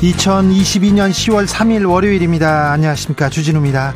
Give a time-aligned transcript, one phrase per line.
[0.00, 2.70] 2022년 10월 3일 월요일입니다.
[2.70, 3.28] 안녕하십니까.
[3.28, 3.94] 주진우입니다.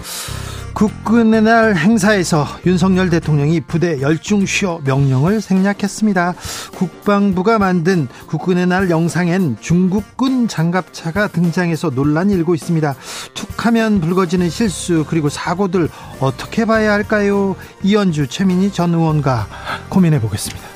[0.75, 6.35] 국군의 날 행사에서 윤석열 대통령이 부대 열중 쉬어 명령을 생략했습니다.
[6.75, 12.97] 국방부가 만든 국군의 날 영상엔 중국군 장갑차가 등장해서 논란이 일고 있습니다.
[13.35, 15.89] 툭하면 불거지는 실수 그리고 사고들
[16.19, 17.55] 어떻게 봐야 할까요?
[17.85, 19.47] 이현주 최민희 전 의원과
[19.89, 20.72] 고민해 보겠습니다.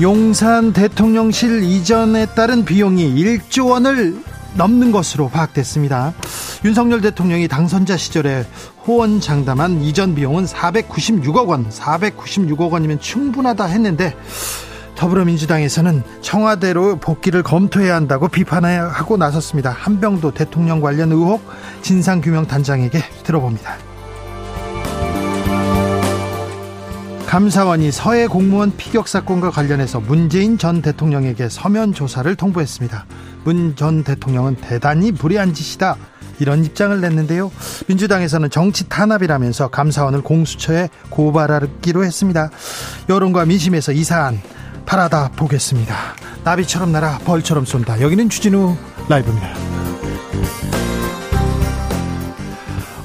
[0.00, 4.22] 용산 대통령실 이전에 따른 비용이 1조 원을
[4.54, 6.14] 넘는 것으로 파악됐습니다.
[6.64, 8.46] 윤석열 대통령이 당선자 시절에
[8.86, 14.14] 호언장담한 이전 비용은 496억 원, 496억 원이면 충분하다 했는데
[14.94, 19.70] 더불어민주당에서는 청와대로 복귀를 검토해야 한다고 비판하고 나섰습니다.
[19.70, 21.42] 한병도 대통령 관련 의혹
[21.82, 23.76] 진상규명단장에게 들어봅니다.
[27.28, 33.04] 감사원이 서해 공무원 피격 사건과 관련해서 문재인 전 대통령에게 서면 조사를 통보했습니다.
[33.44, 35.96] 문 전 대통령은 대단히 불의한 짓이다.
[36.38, 37.52] 이런 입장을 냈는데요.
[37.86, 42.48] 민주당에서는 정치 탄압이라면서 감사원을 공수처에 고발하기로 했습니다.
[43.10, 44.40] 여론과 민심에서 이 사안
[44.86, 45.94] 바라다 보겠습니다.
[46.44, 48.00] 나비처럼 날아 벌처럼 쏜다.
[48.00, 48.74] 여기는 주진우
[49.10, 49.77] 라이브입니다.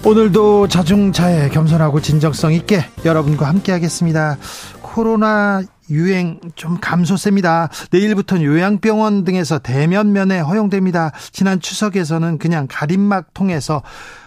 [0.05, 4.37] 오늘도 자중차에 겸손하고 진정성 있게 여러분과 함께 하겠습니다.
[4.81, 7.69] 코로나 유행 좀 감소세입니다.
[7.89, 11.13] 내일부터는 요양병원 등에서 대면 면회 허용됩니다.
[11.31, 13.81] 지난 추석에서는 그냥 가림막 통해서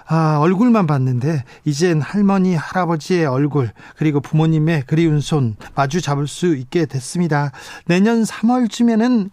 [0.08, 6.86] 아, 얼굴만 봤는데 이젠 할머니 할아버지의 얼굴 그리고 부모님의 그리운 손 마주 잡을 수 있게
[6.86, 7.50] 됐습니다.
[7.86, 9.30] 내년 3월쯤에는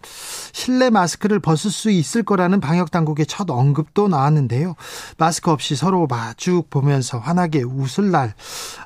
[0.52, 4.74] 실내 마스크를 벗을 수 있을 거라는 방역 당국의 첫 언급도 나왔는데요.
[5.16, 8.34] 마스크 없이 서로 마주 보면서 환하게 웃을 날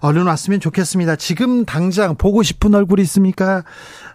[0.00, 1.16] 얼른 왔으면 좋겠습니다.
[1.16, 3.64] 지금 당장 보고 싶은 얼굴 있습니까?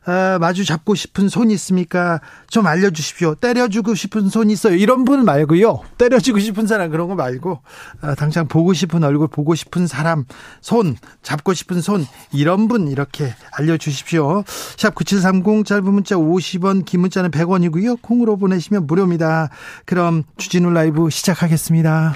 [0.05, 2.19] 아, 마주 잡고 싶은 손 있습니까?
[2.49, 3.35] 좀 알려주십시오.
[3.35, 4.75] 때려주고 싶은 손 있어요.
[4.75, 5.81] 이런 분 말고요.
[5.97, 7.61] 때려주고 싶은 사람 그런 거 말고
[8.01, 10.25] 아, 당장 보고 싶은 얼굴, 보고 싶은 사람,
[10.61, 14.43] 손 잡고 싶은 손 이런 분 이렇게 알려주십시오.
[14.77, 18.01] 샵 9730 짧은 문자 50원, 긴 문자는 100원이고요.
[18.01, 19.49] 콩으로 보내시면 무료입니다.
[19.85, 22.15] 그럼 주진우 라이브 시작하겠습니다.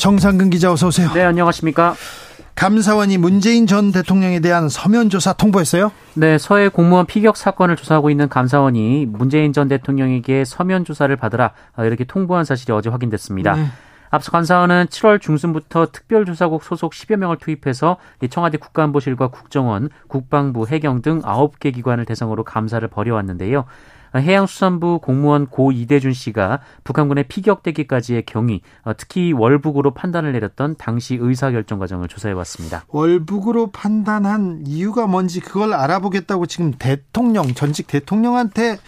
[0.00, 1.10] 정상근 기자 어서 오세요.
[1.12, 1.94] 네, 안녕하십니까?
[2.54, 5.92] 감사원이 문재인 전 대통령에 대한 서면 조사 통보했어요?
[6.14, 12.04] 네, 서해 공무원 피격 사건을 조사하고 있는 감사원이 문재인 전 대통령에게 서면 조사를 받으라 이렇게
[12.04, 13.56] 통보한 사실이 어제 확인됐습니다.
[13.56, 13.66] 네.
[14.08, 17.98] 앞서 감사원은 7월 중순부터 특별조사국 소속 10여 명을 투입해서
[18.30, 23.66] 청와대 국가안보실과 국정원, 국방부, 해경 등 9개 기관을 대상으로 감사를 벌여왔는데요.
[24.14, 31.78] 해양수산부 공무원 고 이대준 씨가 북한군의 피격되기까지의 경위, 어, 특히 월북으로 판단을 내렸던 당시 의사결정
[31.78, 32.84] 과정을 조사해 왔습니다.
[32.88, 38.78] 월북으로 판단한 이유가 뭔지 그걸 알아보겠다고 지금 대통령, 전직 대통령한테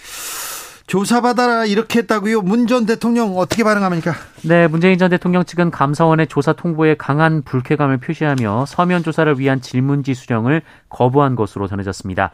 [0.86, 2.42] 조사받아라 이렇게 했다고요?
[2.42, 4.14] 문 전 대통령 어떻게 반응합니까?
[4.42, 10.14] 네, 문재인 전 대통령 측은 감사원의 조사 통보에 강한 불쾌감을 표시하며 서면 조사를 위한 질문지
[10.14, 12.30] 수령을 거부한 것으로 전해졌습니다.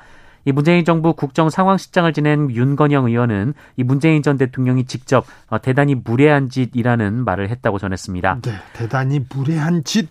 [0.49, 5.95] 이 문재인 정부 국정 상황실장을 지낸 윤건영 의원은 이 문재인 전 대통령이 직접 어, 대단히
[5.95, 8.39] 무례한 짓이라는 말을 했다고 전했습니다.
[8.41, 10.09] 네, 대단히 무례한 짓.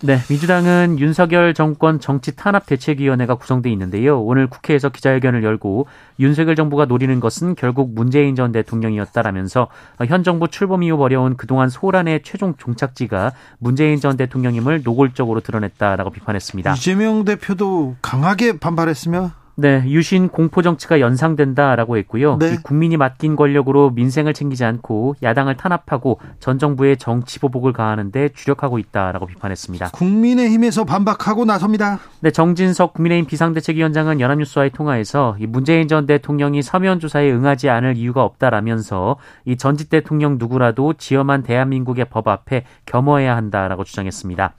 [0.00, 4.22] 네, 민주당은 윤석열 정권 정치 탄압 대책위원회가 구성돼 있는데요.
[4.22, 5.86] 오늘 국회에서 기자회견을 열고
[6.18, 9.68] 윤석열 정부가 노리는 것은 결국 문재인 전 대통령이었다라면서
[10.06, 16.72] 현 정부 출범 이후 어려운 그동안 소란의 최종 종착지가 문재인 전 대통령임을 노골적으로 드러냈다라고 비판했습니다.
[16.72, 22.38] 이재명 대표도 강하게 반발했으며 네, 유신 공포 정치가 연상된다라고 했고요.
[22.38, 22.58] 네.
[22.62, 29.26] 국민이 맡긴 권력으로 민생을 챙기지 않고 야당을 탄압하고 전 정부의 정치 보복을 가하는데 주력하고 있다라고
[29.26, 29.90] 비판했습니다.
[29.92, 32.00] 국민의힘에서 반박하고 나섭니다.
[32.20, 39.16] 네, 정진석 국민의힘 비상대책위원장은 연합뉴스와의 통화에서 문재인 전 대통령이 서면 조사에 응하지 않을 이유가 없다라면서
[39.44, 44.52] 이 전직 대통령 누구라도 지엄한 대한민국의 법 앞에 겸허해야 한다라고 주장했습니다.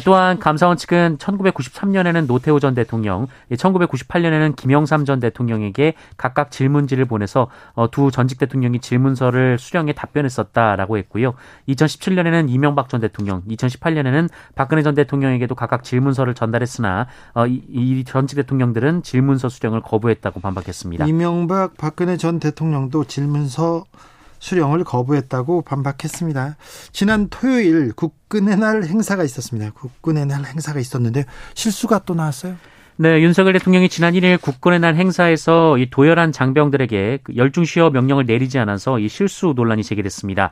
[0.00, 7.90] 또한 감사원 측은 1993년에는 노태우 전 대통령, 1998년에는 김영삼 전 대통령에게 각각 질문지를 보내서 어,
[7.90, 11.34] 두 전직 대통령이 질문서를 수령해 답변했었다라고 했고요.
[11.68, 19.02] 2017년에는 이명박 전 대통령, 2018년에는 박근혜 전 대통령에게도 각각 질문서를 전달했으나 어, 이 전직 대통령들은
[19.02, 21.06] 질문서 수령을 거부했다고 반박했습니다.
[21.06, 23.84] 이명박, 박근혜 전 대통령도 질문서
[24.44, 26.56] 수령을 거부했다고 반박했습니다.
[26.92, 29.70] 지난 토요일 국군의 날 행사가 있었습니다.
[29.72, 31.24] 국군의 날 행사가 있었는데
[31.54, 32.56] 실수가 또 나왔어요.
[32.96, 38.58] 네, 윤석열 대통령이 지난 1일 국군의 날 행사에서 이 도열한 장병들에게 그 열중시어 명령을 내리지
[38.58, 40.50] 않아서 이 실수 논란이 제기됐습니다.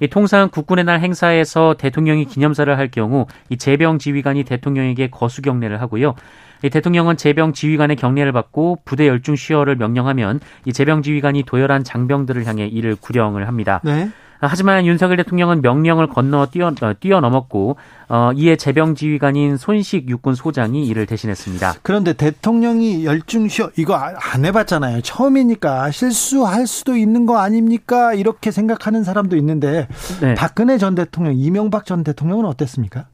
[0.00, 5.80] 이 통상 국군의 날 행사에서 대통령이 기념사를 할 경우 이 재병 지휘관이 대통령에게 거수 경례를
[5.80, 6.14] 하고요.
[6.62, 12.46] 이 대통령은 재병 지휘관의 경례를 받고 부대 열중 시어를 명령하면 이 재병 지휘관이 도열한 장병들을
[12.46, 13.80] 향해 이를 구령을 합니다.
[13.84, 14.10] 네.
[14.40, 17.76] 하지만 윤석열 대통령은 명령을 건너 뛰어, 어, 뛰어넘었고
[18.08, 21.74] 어, 이에 재병 지휘관인 손식 육군 소장이 이를 대신했습니다.
[21.82, 25.02] 그런데 대통령이 열중시어 이거 안 해봤잖아요.
[25.02, 28.14] 처음이니까 실수할 수도 있는 거 아닙니까?
[28.14, 29.86] 이렇게 생각하는 사람도 있는데
[30.22, 30.34] 네.
[30.34, 33.06] 박근혜 전 대통령, 이명박 전 대통령은 어땠습니까?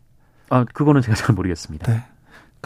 [0.49, 1.92] 아 그거는 제가 잘 모르겠습니다.
[1.92, 2.02] 네.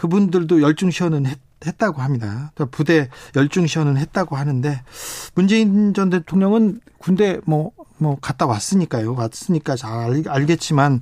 [0.01, 2.51] 그분들도 열중시어는 했, 했다고 합니다.
[2.55, 4.81] 그러니까 부대 열중시어는 했다고 하는데
[5.35, 9.13] 문재인 전 대통령은 군대 뭐뭐 뭐 갔다 왔으니까요.
[9.13, 11.01] 왔으니까 잘 알 겠지만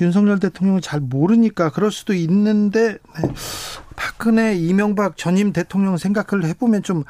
[0.00, 3.32] 윤석열 대통령은 잘 모르니까 그럴 수도 있는데 네.
[3.96, 7.04] 박근혜 이명박 전임 대통령 생각을 해보면 좀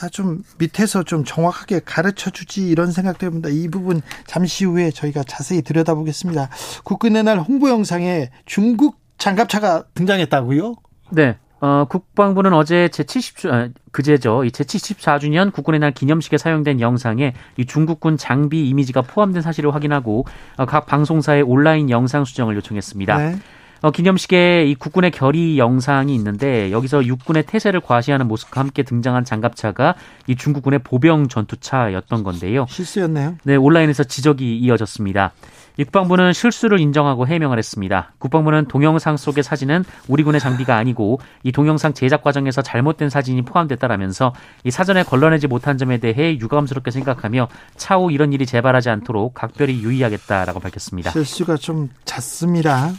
[0.00, 3.48] 아, 좀 밑에서 좀 정확하게 가르쳐 주지 이런 생각도 해봅니다.
[3.48, 6.48] 이 부분 잠시 후에 저희가 자세히 들여다보겠습니다.
[6.84, 10.74] 국군의 날 홍보 영상에 중국 장갑차가 등장했다고요?
[11.10, 11.36] 네.
[11.60, 14.42] 어, 국방부는 어제 제70, 아, 그제죠.
[14.42, 20.26] 이 제74주년 국군의 날 기념식에 사용된 영상에 이 중국군 장비 이미지가 포함된 사실을 확인하고
[20.56, 23.16] 어, 각 방송사의 온라인 영상 수정을 요청했습니다.
[23.16, 23.36] 네.
[23.82, 29.94] 어, 기념식에 이 국군의 결의 영상이 있는데 여기서 육군의 태세를 과시하는 모습과 함께 등장한 장갑차가
[30.26, 32.66] 이 중국군의 보병 전투차였던 건데요.
[32.68, 33.36] 실수였네요.
[33.44, 35.32] 네, 온라인에서 지적이 이어졌습니다.
[35.76, 38.12] 국방부는 실수를 인정하고 해명을 했습니다.
[38.18, 44.34] 국방부는 동영상 속의 사진은 우리 군의 장비가 아니고 이 동영상 제작 과정에서 잘못된 사진이 포함됐다라면서
[44.64, 50.60] 이 사전에 걸러내지 못한 점에 대해 유감스럽게 생각하며 차후 이런 일이 재발하지 않도록 각별히 유의하겠다라고
[50.60, 51.10] 밝혔습니다.
[51.10, 52.92] 실수가 좀 잦습니다.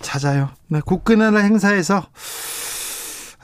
[0.00, 0.50] 찾아요.
[0.68, 2.06] 네, 국군의 행사에서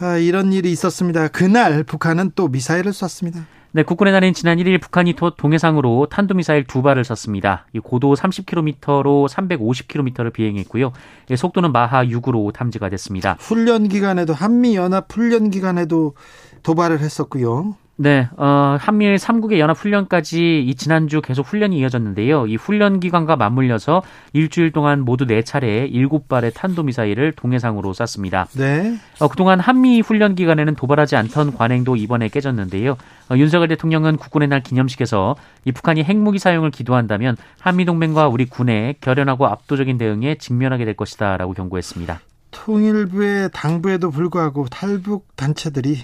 [0.01, 1.29] 아, 이런 일이 있었습니다.
[1.29, 3.47] 그날 북한은 또 미사일을 쐈습니다.
[3.77, 7.67] 네, 국군의 날인 지난 1일 북한이 동해상으로 탄도미사일 두 발을 쐈습니다.
[7.83, 10.93] 고도 30km로 350km를 비행했고요.
[11.37, 13.37] 속도는 마하 6으로 탐지가 됐습니다.
[13.41, 16.15] 훈련 기간에도 한미 연합 훈련 기간에도
[16.63, 17.75] 도발을 했었고요.
[17.97, 22.49] 네, 어, 한미일 3국의 연합훈련까지 이 지난주 계속 훈련이 이어졌는데요.
[22.49, 24.03] 이 훈련 기간과 맞물려서
[24.33, 28.47] 일주일 동안 모두 4차례 7발의 탄도미사일을 동해상으로 쐈습니다.
[28.57, 28.97] 네.
[29.21, 32.97] 어, 그동안 한미 훈련 기간에는 도발하지 않던 관행도 이번에 깨졌는데요.
[33.31, 39.47] 어, 윤석열 대통령은 국군의 날 기념식에서 이 북한이 핵무기 사용을 기도한다면 한미동맹과 우리 군의 결연하고
[39.47, 42.21] 압도적인 대응에 직면하게 될 것이다 라고 경고했습니다.
[42.51, 45.99] 통일부의 당부에도 불구하고 탈북 단체들이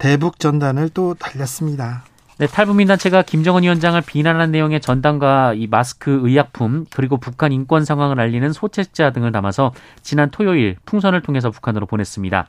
[0.00, 2.04] 대북 전단을 또 달렸습니다.
[2.38, 8.50] 네, 탈북민단체가 김정은 위원장을 비난하는 내용의 전단과 이 마스크, 의약품, 그리고 북한 인권 상황을 알리는
[8.50, 12.48] 소책자 등을 담아서 지난 토요일 풍선을 통해서 북한으로 보냈습니다.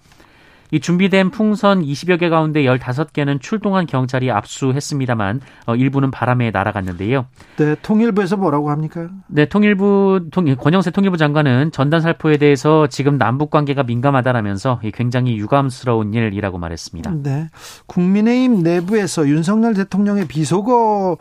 [0.72, 7.26] 이 준비된 풍선 20여 개 가운데 15개는 출동한 경찰이 압수했습니다만 어, 일부는 바람에 날아갔는데요.
[7.58, 9.10] 네, 통일부에서 뭐라고 합니까?
[9.28, 16.14] 네, 통일부 통, 권영세 통일부 장관은 전단 살포에 대해서 지금 남북 관계가 민감하다라면서 굉장히 유감스러운
[16.14, 17.12] 일이라고 말했습니다.
[17.22, 17.50] 네.
[17.88, 21.18] 국민의힘 내부에서 윤석열 대통령의 비속어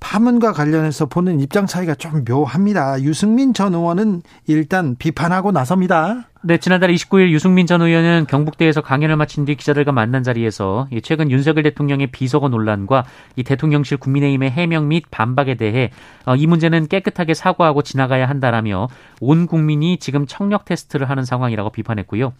[0.00, 3.02] 파문과 관련해서 보는 입장 차이가 좀 묘합니다.
[3.02, 6.28] 유승민 전 의원은 일단 비판하고 나섭니다.
[6.40, 11.64] 네, 지난달 29일 유승민 전 의원은 경북대에서 강연을 마친 뒤 기자들과 만난 자리에서 최근 윤석열
[11.64, 13.04] 대통령의 비속어 논란과
[13.34, 15.90] 이 대통령실 국민의힘의 해명 및 반박에 대해
[16.26, 18.86] 어, 이 문제는 깨끗하게 사과하고 지나가야 한다라며
[19.20, 22.32] 온 국민이 지금 청력 테스트를 하는 상황이라고 비판했고요.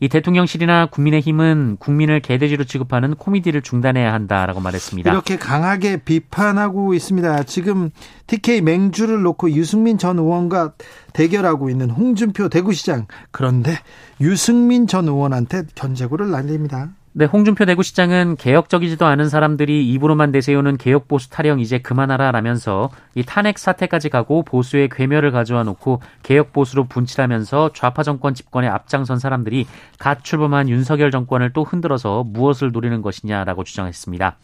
[0.00, 5.10] 이 대통령실이나 국민의힘은 국민을 개돼지로 취급하는 코미디를 중단해야 한다라고 말했습니다.
[5.10, 7.44] 이렇게 강하게 비판하고 있습니다.
[7.44, 7.90] 지금
[8.26, 10.72] TK 맹주를 놓고 유승민 전 의원과
[11.12, 13.06] 대결하고 있는 홍준표 대구시장
[13.42, 13.76] 그런데
[14.20, 16.90] 유승민 전 의원한테 견제구를 날립니다.
[17.10, 23.58] 네, 홍준표 대구시장은 개혁적이지도 않은 사람들이 입으로만 내세우는 개혁 보수 타령 이제 그만하라라면서 이 탄핵
[23.58, 29.66] 사태까지 가고 보수의 괴멸을 가져와 놓고 개혁 보수로 분칠하면서 좌파 정권 집권에 앞장선 사람들이
[29.98, 34.36] 갓 출범한 윤석열 정권을 또 흔들어서 무엇을 노리는 것이냐라고 주장했습니다.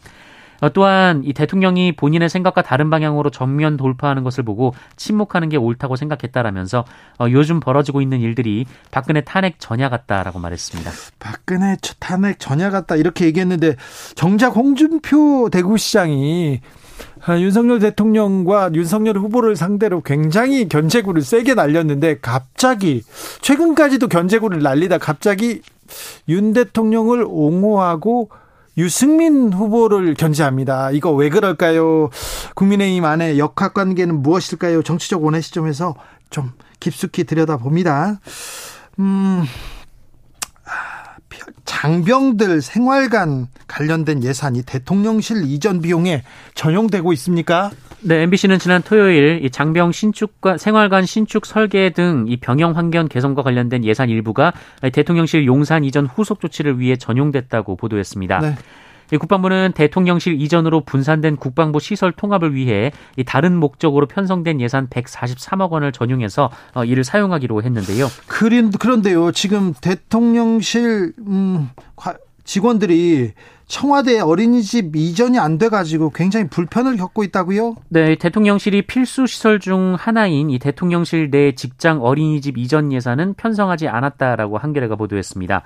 [0.60, 5.96] 어, 또한 이 대통령이 본인의 생각과 다른 방향으로 전면 돌파하는 것을 보고 침묵하는 게 옳다고
[5.96, 6.84] 생각했다라면서
[7.20, 10.90] 어, 요즘 벌어지고 있는 일들이 박근혜 탄핵 전야 같다라고 말했습니다.
[11.18, 13.76] 박근혜 탄핵 전야 같다 이렇게 얘기했는데
[14.14, 16.60] 정작 홍준표 대구시장이
[17.26, 23.02] 아, 윤석열 대통령과 윤석열 후보를 상대로 굉장히 견제구를 세게 날렸는데 갑자기
[23.40, 25.62] 최근까지도 견제구를 날리다 갑자기
[26.28, 28.30] 윤 대통령을 옹호하고
[28.78, 30.92] 유승민 후보를 견제합니다.
[30.92, 32.10] 이거 왜 그럴까요?
[32.54, 34.82] 국민의힘 안에 역학 관계는 무엇일까요?
[34.82, 35.96] 정치적 원의 시점에서
[36.30, 38.20] 좀 깊숙이 들여다봅니다.
[39.00, 39.44] 음,
[41.78, 47.70] 장병들 생활관 관련된 예산이 대통령실 이전 비용에 전용되고 있습니까?
[48.00, 53.42] 네, MBC는 지난 토요일 이 장병 신축과 생활관 신축 설계 등 이 병영 환경 개선과
[53.42, 54.52] 관련된 예산 일부가
[54.92, 58.38] 대통령실 용산 이전 후속 조치를 위해 전용됐다고 보도했습니다.
[58.40, 58.54] 네.
[59.16, 62.92] 국방부는 대통령실 이전으로 분산된 국방부 시설 통합을 위해
[63.26, 68.08] 다른 목적으로 편성된 예산 143억 원을 전용해서 어, 이를 사용하기로 했는데요.
[68.78, 71.70] 그런데요, 지금 대통령실 음,
[72.44, 73.32] 직원들이
[73.66, 77.76] 청와대 어린이집 이전이 안 돼가지고 굉장히 불편을 겪고 있다고요?
[77.90, 84.56] 네, 대통령실이 필수 시설 중 하나인 이 대통령실 내 직장 어린이집 이전 예산은 편성하지 않았다라고
[84.56, 85.62] 한겨레가 보도했습니다.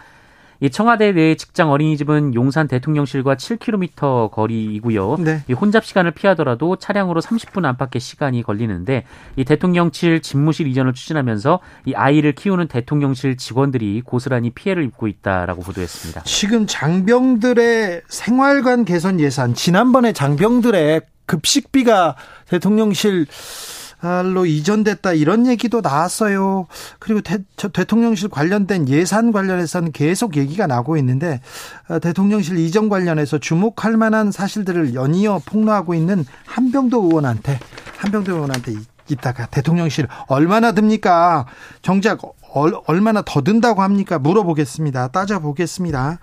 [0.62, 5.16] 이 청와대 내 직장 어린이집은 용산 대통령실과 7km 거리이고요.
[5.18, 5.42] 네.
[5.48, 9.04] 이 혼잡 시간을 피하더라도 차량으로 30분 안팎의 시간이 걸리는데
[9.34, 16.22] 이 대통령실 집무실 이전을 추진하면서 이 아이를 키우는 대통령실 직원들이 고스란히 피해를 입고 있다라고 보도했습니다.
[16.22, 22.14] 지금 장병들의 생활관 개선 예산 지난번에 장병들의 급식비가
[22.48, 23.26] 대통령실
[24.02, 26.66] 로 이전됐다 이런 얘기도 나왔어요.
[26.98, 27.38] 그리고 대,
[27.84, 31.40] 통령실 관련된 예산 관련해서는 계속 얘기가 나고 있는데
[31.88, 37.60] 어, 대통령실 이전 관련해서 주목할 만한 사실들을 연이어 폭로하고 있는 한병도 의원한테
[37.98, 38.72] 한병도 의원한테
[39.12, 41.46] 있다가 대통령실 얼마나 듭니까?
[41.82, 42.20] 정작
[42.86, 44.18] 얼마나 더 든다고 합니까?
[44.18, 45.08] 물어보겠습니다.
[45.08, 46.18] 따져보겠습니다.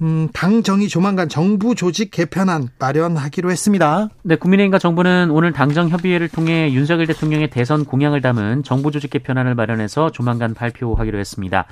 [0.00, 4.08] 음, 당 정이 조만간 정부 조직 개편안 마련하기로 했습니다.
[4.22, 9.54] 네, 국민의힘과 정부는 오늘 당정 협의회를 통해 윤석열 대통령의 대선 공약을 담은 정부 조직 개편안을
[9.54, 11.66] 마련해서 조만간 발표하기로 했습니다.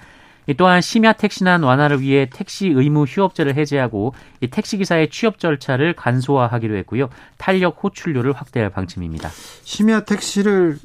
[0.54, 4.14] 또한 심야 택시난 완화를 위해 택시 의무 휴업제를 해제하고
[4.50, 7.08] 택시 기사의 취업 절차를 간소화하기로 했고요.
[7.36, 9.30] 탄력 호출료를 확대할 방침입니다.
[9.64, 10.78] 심야 택시를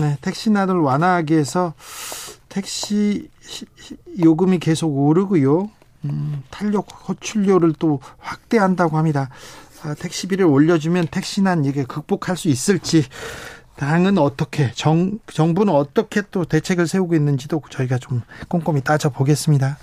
[0.00, 1.74] 네, 택시난을 완화하기 위해서
[2.48, 3.28] 택시
[4.22, 5.70] 요금이 계속 오르고요.
[6.06, 9.30] 음, 탄력 호출료를 또 확대한다고 합니다.
[9.82, 13.04] 아, 택시비를 올려주면 택시난 이게 극복할 수 있을지
[13.76, 19.78] 당은 어떻게 정 정부는 어떻게 또 대책을 세우고 있는지도 저희가 좀 꼼꼼히 따져 보겠습니다.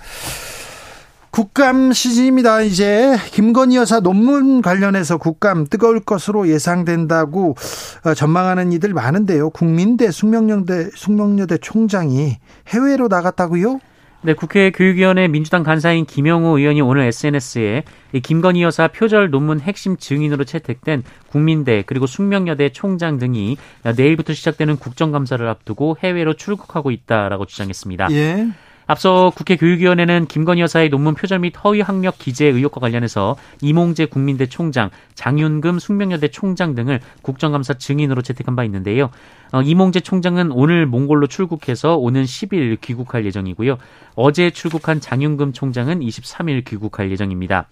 [1.30, 2.60] 국감 시즌입니다.
[2.60, 7.56] 이제 김건희 여사 논문 관련해서 국감 뜨거울 것으로 예상된다고
[8.04, 9.48] 어, 전망하는 이들 많은데요.
[9.48, 12.36] 국민대 숙명여대 숙명여대 총장이
[12.68, 13.80] 해외로 나갔다고요?
[14.24, 17.82] 네, 국회 교육위원회 민주당 간사인 김영우 의원이 오늘 SNS에
[18.22, 23.56] 김건희 여사 표절 논문 핵심 증인으로 채택된 국민대 그리고 숙명여대 총장 등이
[23.96, 28.12] 내일부터 시작되는 국정감사를 앞두고 해외로 출국하고 있다라고 주장했습니다.
[28.12, 28.46] 예.
[28.86, 34.46] 앞서 국회 교육위원회는 김건희 여사의 논문 표절 및 허위 학력 기재 의혹과 관련해서 이몽재 국민대
[34.46, 39.10] 총장, 장윤금 숙명여대 총장 등을 국정감사 증인으로 채택한 바 있는데요.
[39.52, 43.78] 어, 이몽재 총장은 오늘 몽골로 출국해서 오는 10일 귀국할 예정이고요.
[44.14, 47.68] 어제 출국한 장윤금 총장은 23일 귀국할 예정입니다.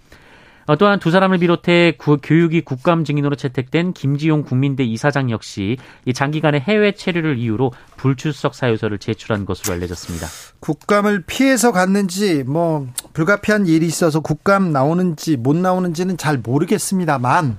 [0.71, 6.15] 어, 또한 두 사람을 비롯해 구, 교육위 국감 증인으로 채택된 김지용 국민대 이사장 역시 이
[6.15, 10.29] 장기간의 해외 체류를 이유로 불출석 사유서를 제출한 것으로 알려졌습니다.
[10.61, 17.59] 국감을 피해서 갔는지 뭐 불가피한 일이 있어서 국감 나오는지 못 나오는지는 잘 모르겠습니다만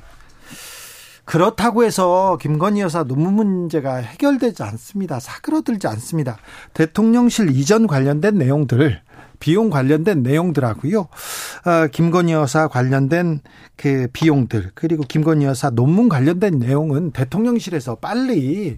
[1.26, 5.20] 그렇다고 해서 김건희 여사 논문 문제가 해결되지 않습니다.
[5.20, 6.38] 사그러들지 않습니다.
[6.74, 9.02] 대통령실 이전 관련된 내용들
[9.42, 11.00] 비용 관련된 내용들하고요.
[11.02, 13.42] 어, 김건희 여사 관련된
[13.76, 18.78] 그 비용들 그리고 김건희 여사 논문 관련된 내용은 대통령실에서 빨리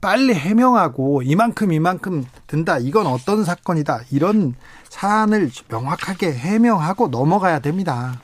[0.00, 2.78] 빨리 해명하고 이만큼 이만큼 든다.
[2.78, 4.04] 이건 어떤 사건이다.
[4.10, 4.54] 이런
[4.88, 8.18] 사안을 명확하게 해명하고 넘어가야 됩니다.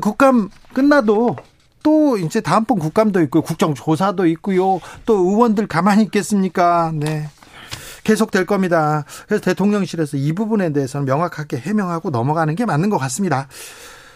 [0.00, 1.36] 국감 끝나도
[1.82, 4.80] 또 이제 다음번 국감도 있고 국정조사도 있고요.
[5.06, 6.92] 또 의원들 가만히 있겠습니까?
[6.94, 7.28] 네.
[8.04, 9.04] 계속될 겁니다.
[9.26, 13.48] 그래서 대통령실에서 이 부분에 대해서는 명확하게 해명하고 넘어가는 게 맞는 것 같습니다.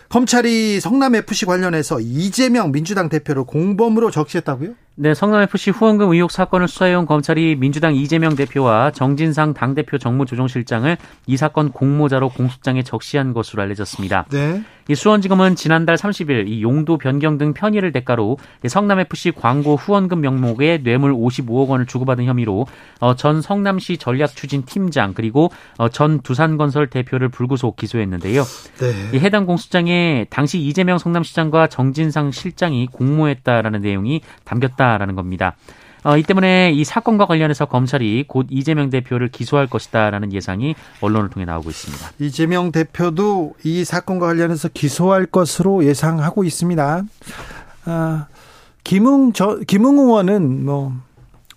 [0.09, 4.75] 검찰이 성남FC 관련해서 이재명 민주당 대표를 공범으로 적시했다고요?
[4.95, 11.71] 네, 성남FC 후원금 의혹 사건을 수사해온 검찰이 민주당 이재명 대표와 정진상 당대표 정무조정실장을 이 사건
[11.71, 14.27] 공모자로 공소장에 적시한 것으로 알려졌습니다.
[14.31, 14.63] 네.
[14.89, 21.13] 이 수원지검은 지난달 30일 이 용도 변경 등 편의를 대가로 성남FC 광고 후원금 명목에 뇌물
[21.13, 22.67] 55억 원을 주고받은 혐의로
[23.01, 28.43] 어, 전 성남시 전략추진 팀장 그리고 어, 전 두산건설 대표를 불구속 기소했는데요.
[28.79, 29.11] 네.
[29.13, 35.57] 이 해당 공소장에 당시 이재명 성남시장과 정진상 실장이 공모했다라는 내용이 담겼다 있다라는 겁니다.
[36.07, 41.45] 어, 이 때문에 이 사건과 관련해서 검찰이 곧 이재명 대표를 기소할 것이다라는 예상이 언론을 통해
[41.45, 42.13] 나오고 있습니다.
[42.21, 47.03] 이재명 대표도 이 사건과 관련해서 기소할 것으로 예상하고 있습니다.
[47.87, 48.27] 아,
[48.85, 50.93] 김웅 저 김웅 의원은 뭐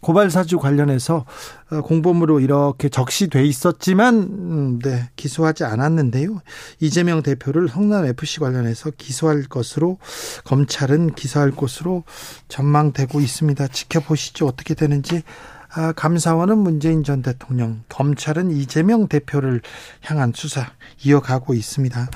[0.01, 1.25] 고발 사주 관련해서
[1.72, 6.41] 어, 공범으로 이렇게 적시돼 있었지만 음, 네, 기소하지 않았는데요.
[6.79, 9.98] 이재명 대표를 성남 FC 관련해서 기소할 것으로
[10.46, 12.03] 검찰은 기소할 것으로
[12.48, 13.68] 전망되고 있습니다.
[13.68, 14.48] 지켜보시죠.
[14.48, 15.24] 어떻게 되는지.
[15.72, 19.62] 아, 감사원은 문재인 전 대통령, 검찰은 이재명 대표를
[20.01, 20.72] 향한 수사
[21.03, 22.10] 이어가고 있습니다.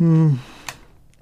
[0.00, 0.38] 음,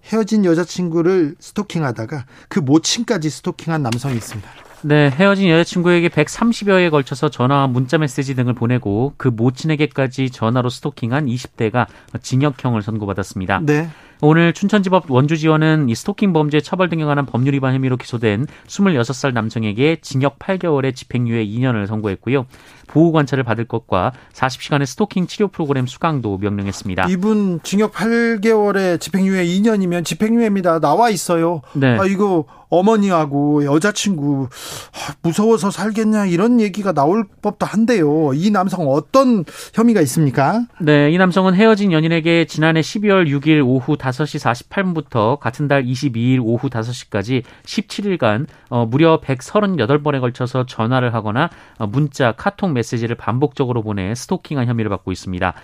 [0.05, 4.64] 헤어진 여자친구를 스토킹하다가 그 모친까지 스토킹한 남성이 있습니다.
[4.87, 11.87] 네, 헤어진 여자친구에게 130여회에 걸쳐서 전화와 문자 메시지 등을 보내고 그 모친에게까지 전화로 스토킹한 20대가
[12.21, 13.61] 징역형을 선고받았습니다.
[13.65, 13.89] 네.
[14.21, 19.97] 오늘 춘천지법 원주지원은 이 스토킹 범죄 처벌 등에 관한 법률 위반 혐의로 기소된 26살 남성에게
[20.03, 22.45] 징역 8개월의 집행유예 2년을 선고했고요.
[22.87, 27.07] 보호 관찰을 받을 것과 40시간의 스토킹 치료 프로그램 수강도 명령했습니다.
[27.09, 30.81] 이분 징역 8개월의 집행유예 2년이면 집행유예입니다.
[30.81, 31.63] 나와 있어요.
[31.75, 31.99] 네.
[31.99, 32.47] 아 이거
[32.79, 34.49] 어머니하고 여자친구
[34.93, 38.33] 아, 무서워서 살겠냐 이런 얘기가 나올 법도 한데요.
[38.35, 40.65] 이 남성 어떤 혐의가 있습니까?
[40.81, 46.69] 네, 이 남성은 헤어진 연인에게 지난해 12월 6일 오후 5시 48분부터 같은 달 22일 오후
[46.69, 54.67] 5시까지 17일간 어, 무려 138번에 걸쳐서 전화를 하거나 어, 문자, 카톡 메시지를 반복적으로 보내 스토킹한
[54.67, 55.55] 혐의를 받고 있습니다.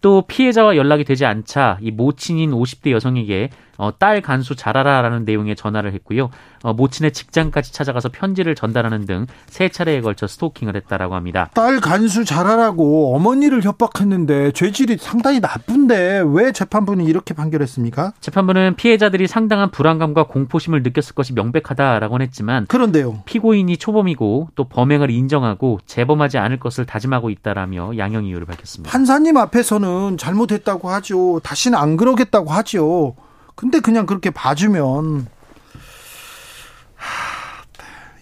[0.00, 5.92] 또 피해자와 연락이 되지 않자 이 모친인 50대 여성에게 어, 딸 간수 잘하라라는 내용의 전화를
[5.94, 6.30] 했고요.
[6.62, 11.50] 어, 모친의 직장까지 찾아가서 편지를 전달하는 등 세 차례에 걸쳐 스토킹을 했다라고 합니다.
[11.54, 18.12] 딸 간수 잘하라고 어머니를 협박했는데 죄질이 상당히 나쁜데 왜 재판부는 이렇게 판결했습니까?
[18.20, 23.22] 재판부는 피해자들이 상당한 불안감과 공포심을 느꼈을 것이 명백하다라고 했지만 그런데요.
[23.26, 28.90] 피고인이 초범이고 또 범행을 인정하고 재범하지 않을 것을 다짐하고 있다라며 양형 이유를 밝혔습니다.
[28.90, 31.40] 판사님 앞에서는 잘못했다고 하죠.
[31.42, 33.14] 다시는 안 그러겠다고 하죠.
[33.54, 35.26] 근데 그냥 그렇게 봐주면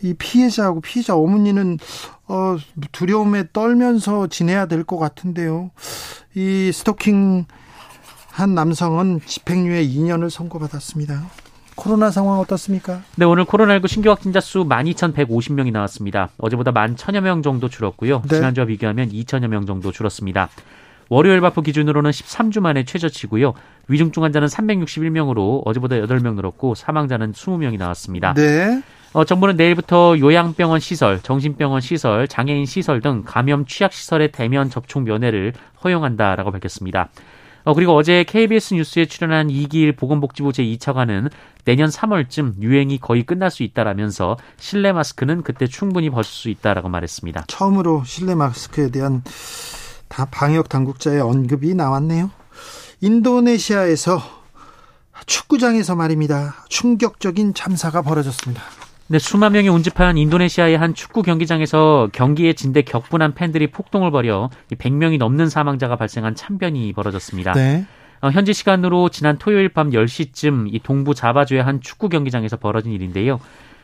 [0.03, 1.79] 이 피해자하고 피해자 어머니는
[2.27, 2.57] 어,
[2.93, 5.71] 두려움에 떨면서 지내야 될 것 같은데요.
[6.35, 7.45] 이 스토킹
[8.31, 11.23] 한 남성은 집행유예 2년을 선고받았습니다.
[11.75, 13.03] 코로나 상황 어떻습니까?
[13.17, 16.29] 네, 오늘 코로나19 신규 확진자 수 12,150명이 나왔습니다.
[16.39, 18.23] 어제보다 11,000여 명 정도 줄었고요.
[18.29, 18.37] 네.
[18.37, 20.49] 지난주와 비교하면 2,000여 명 정도 줄었습니다.
[21.11, 23.53] 월요일 발표 기준으로는 13주 만에 최저치고요.
[23.89, 28.33] 위중증 환자는 361명으로 어제보다 8명 늘었고 사망자는 20명이 나왔습니다.
[28.35, 28.81] 네.
[29.13, 35.03] 어, 정부는 내일부터 요양병원 시설, 정신병원 시설, 장애인 시설 등 감염 취약 시설의 대면 접촉
[35.03, 37.09] 면회를 허용한다라고 밝혔습니다.
[37.65, 41.29] 어, 그리고 어제 KBS 뉴스에 출연한 이기일 보건복지부 제2차관은
[41.65, 47.47] 내년 3월쯤 유행이 거의 끝날 수 있다라면서 실내 마스크는 그때 충분히 벗을 수 있다라고 말했습니다.
[47.49, 49.23] 처음으로 실내 마스크에 대한
[50.11, 52.31] 다 방역 당국자의 언급이 나왔네요.
[53.01, 54.21] 인도네시아에서
[55.25, 56.57] 축구장에서 말입니다.
[56.69, 58.63] 충격적인 참사가 벌어졌습니다.
[59.07, 65.19] 네, 수만 명이 운집한 인도네시아의 한 축구 경기장에서 경기에 진대 격분한 팬들이 폭동을 벌여 100명이
[65.19, 67.53] 넘는 사망자가 발생한 참변이 벌어졌습니다.
[67.53, 67.87] 네.
[68.21, 73.41] 어, 현지 시간으로 지난 토요일 밤 10시쯤 이 동부 자바주의 한 축구 경기장에서 벌어진 일인데요.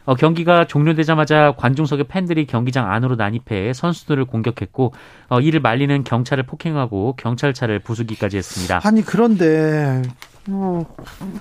[0.06, 4.92] 어, 경기가 종료되자마자 관중석의 팬들이 경기장 안으로 난입해 선수들을 공격했고
[5.28, 8.80] 어, 이를 말리는 경찰을 폭행하고 경찰차를 부수기까지 했습니다.
[8.84, 10.02] 아니 그런데
[10.48, 10.86] 뭐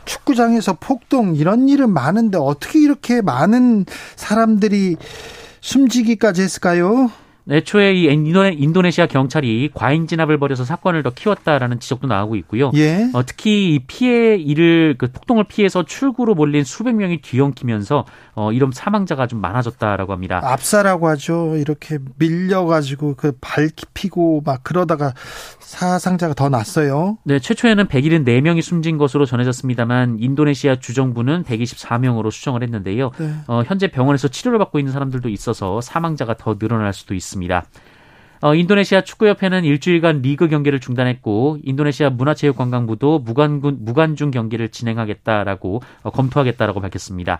[0.06, 4.98] 축구장에서 폭동 이런 일은 많은데 어떻게 이렇게 많은 사람들이
[5.62, 7.12] 숨지기까지 했을까요?
[7.50, 12.72] 애초에 이 인도네시아 경찰이 과잉 진압을 벌여서 사건을 더 키웠다라는 지적도 나오고 있고요.
[12.76, 13.10] 예.
[13.14, 18.72] 어, 특히 이 피해 일을 그 폭동을 피해서 출구로 몰린 수백 명이 뒤엉키면서 어, 이런
[18.72, 20.42] 사망자가 좀 많아졌다라고 합니다.
[20.44, 21.56] 압사라고 하죠.
[21.58, 25.14] 이렇게 밀려가지고 그 밟히고 막 그러다가
[25.60, 27.18] 사상자가 더 났어요.
[27.24, 33.12] 네, 최초에는 174명이 숨진 것으로 전해졌습니다만 인도네시아 주정부는 124명으로 수정을 했는데요.
[33.20, 33.34] 네.
[33.48, 37.35] 어, 현재 병원에서 치료를 받고 있는 사람들도 있어서 사망자가 더 늘어날 수도 있습니다.
[38.42, 46.80] 어, 인도네시아 축구협회는 일주일간 리그 경기를 중단했고 인도네시아 문화체육관광부도 무관군 무관중 경기를 진행하겠다라고 어, 검토하겠다라고
[46.80, 47.40] 밝혔습니다.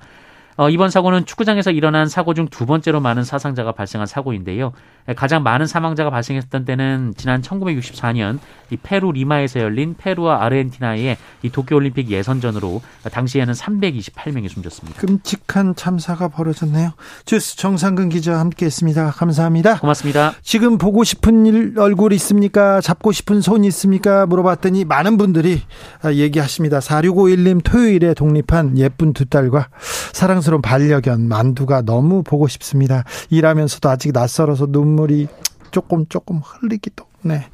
[0.58, 4.72] 어, 이번 사고는 축구장에서 일어난 사고 중 두 번째로 많은 사상자가 발생한 사고인데요.
[5.16, 8.40] 가장 많은 사망자가 발생했던 때는 지난 1964년
[8.72, 15.02] 이 페루 리마에서 열린 페루와 아르헨티나의 이 도쿄올림픽 예선전으로 당시에는 328명이 숨졌습니다.
[15.02, 16.94] 끔찍한 참사가 벌어졌네요.
[17.26, 19.12] 주스 정상근 기자 함께했습니다.
[19.12, 19.80] 감사합니다.
[19.80, 20.34] 고맙습니다.
[20.42, 22.80] 지금 보고 싶은 일, 얼굴 있습니까?
[22.80, 24.26] 잡고 싶은 손 있습니까?
[24.26, 25.62] 물어봤더니 많은 분들이
[26.06, 26.80] 얘기하십니다.
[26.80, 29.68] 4651님 토요일에 독립한 예쁜 두 딸과
[30.14, 33.04] 사랑 스러운 반려견 만두가 너무 보고 싶습니다.
[33.32, 35.28] 일하면서도 아직 낯설어서 눈물이
[35.72, 37.48] 조금 조금 흘리기도 네.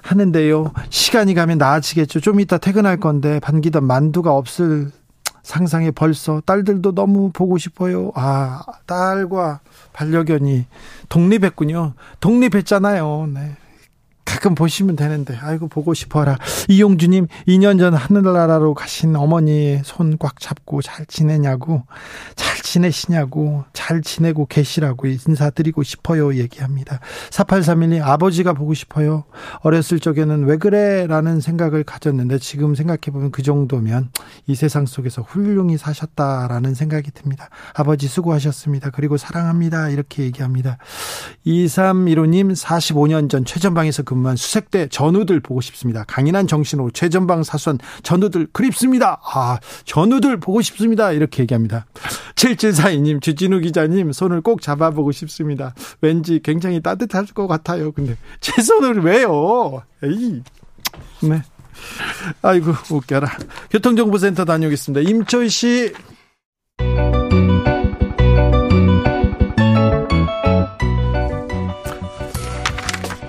[0.00, 0.72] 하는데요.
[0.88, 2.20] 시간이 가면 나아지겠죠.
[2.20, 4.90] 좀 이따 퇴근할 건데 반기던 만두가 없을
[5.42, 8.12] 상상에 벌써 딸들도 너무 보고 싶어요.
[8.14, 9.60] 아, 딸과
[9.92, 10.64] 반려견이
[11.10, 11.92] 독립했군요.
[12.20, 13.28] 독립했잖아요.
[13.34, 13.56] 네.
[14.24, 16.38] 가끔 보시면 되는데 아이고 보고 싶어라.
[16.68, 21.82] 이용주님 2년 전 하늘나라로 가신 어머니 손 꽉 잡고 잘 지내냐고
[22.36, 27.00] 잘 지내시냐고 잘 지내고 계시라고 인사드리고 싶어요 얘기합니다.
[27.30, 29.24] 4831님 아버지가 보고 싶어요.
[29.60, 34.10] 어렸을 적에는 왜 그래 라는 생각을 가졌는데 지금 생각해보면 그 정도면
[34.46, 37.48] 이 세상 속에서 훌륭히 사셨다라는 생각이 듭니다.
[37.74, 38.90] 아버지 수고하셨습니다.
[38.90, 39.88] 그리고 사랑합니다.
[39.88, 40.78] 이렇게 얘기합니다.
[41.46, 46.04] 2315님 45년 전 최전방에서 근무한 수색대 전우들 보고 싶습니다.
[46.06, 49.20] 강인한 정신으로 최전방 사수한 전우들 그립습니다.
[49.24, 51.12] 아, 전우들 보고 싶습니다.
[51.12, 51.86] 이렇게 얘기합니다.
[52.36, 55.74] 7742님, 주진우 기자님 손을 꼭 잡아보고 싶습니다.
[56.00, 57.92] 왠지 굉장히 따뜻할 것 같아요.
[57.92, 59.82] 근데 제 손을 왜요?
[60.02, 60.42] 에이.
[61.22, 61.42] 네.
[62.42, 63.28] 아이고, 웃겨라.
[63.70, 65.08] 교통정보센터 다녀오겠습니다.
[65.08, 65.92] 임철 씨.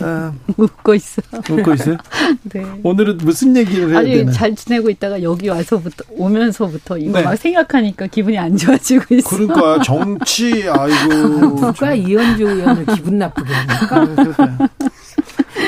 [0.00, 1.22] 아, 웃고 있어.
[1.50, 1.96] 웃고 있어요?
[2.52, 2.64] 네.
[2.82, 4.32] 오늘은 무슨 얘기를 해야 아니, 되나?
[4.32, 7.24] 잘 지내고 있다가 여기 와서부터 오면서부터 이거 네.
[7.24, 9.36] 막 생각하니까 기분이 안 좋아지고 있어.
[9.36, 14.68] 그러니까 정치 아이고 누가 이현주 의원을 기분 나쁘게 합니까?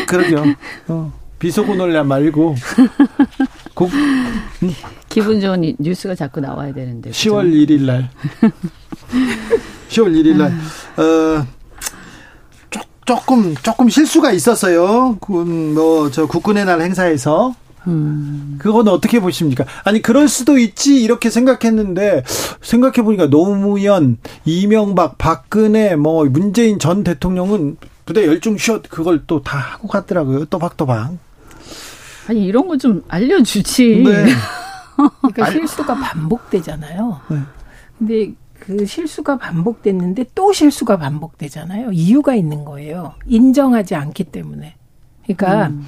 [0.08, 0.44] 그러게요.
[0.88, 1.12] 어.
[1.38, 2.56] 비속어 논란 말고
[3.74, 3.90] 국
[5.08, 7.10] 기분 좋은 뉴스가 자꾸 나와야 되는데.
[7.10, 8.10] 10월 1일 날.
[9.90, 10.52] 10월 1일 날.
[10.96, 11.46] 어
[13.06, 15.16] 조금 조금 실수가 있었어요.
[15.28, 17.54] 뭐저 국군의 날 행사에서.
[17.86, 18.56] 음.
[18.58, 19.64] 그건 어떻게 보십니까?
[19.84, 22.24] 아니 그럴 수도 있지 이렇게 생각했는데
[22.60, 29.56] 생각해 보니까 노무현, 이명박, 박근혜, 뭐 문재인 전 대통령은 부대 열중 쉬었 그걸 또 다
[29.58, 30.46] 하고 갔더라고요.
[30.46, 31.12] 또박또박.
[32.28, 34.02] 아니 이런 거 좀 알려주지.
[34.04, 34.26] 네.
[35.22, 37.20] 그러니까 실수가 반복되잖아요.
[37.28, 37.38] 네.
[37.98, 38.32] 근데
[38.66, 41.92] 그 실수가 반복됐는데 또 실수가 반복되잖아요.
[41.92, 43.14] 이유가 있는 거예요.
[43.26, 44.74] 인정하지 않기 때문에.
[45.22, 45.86] 그러니까 음.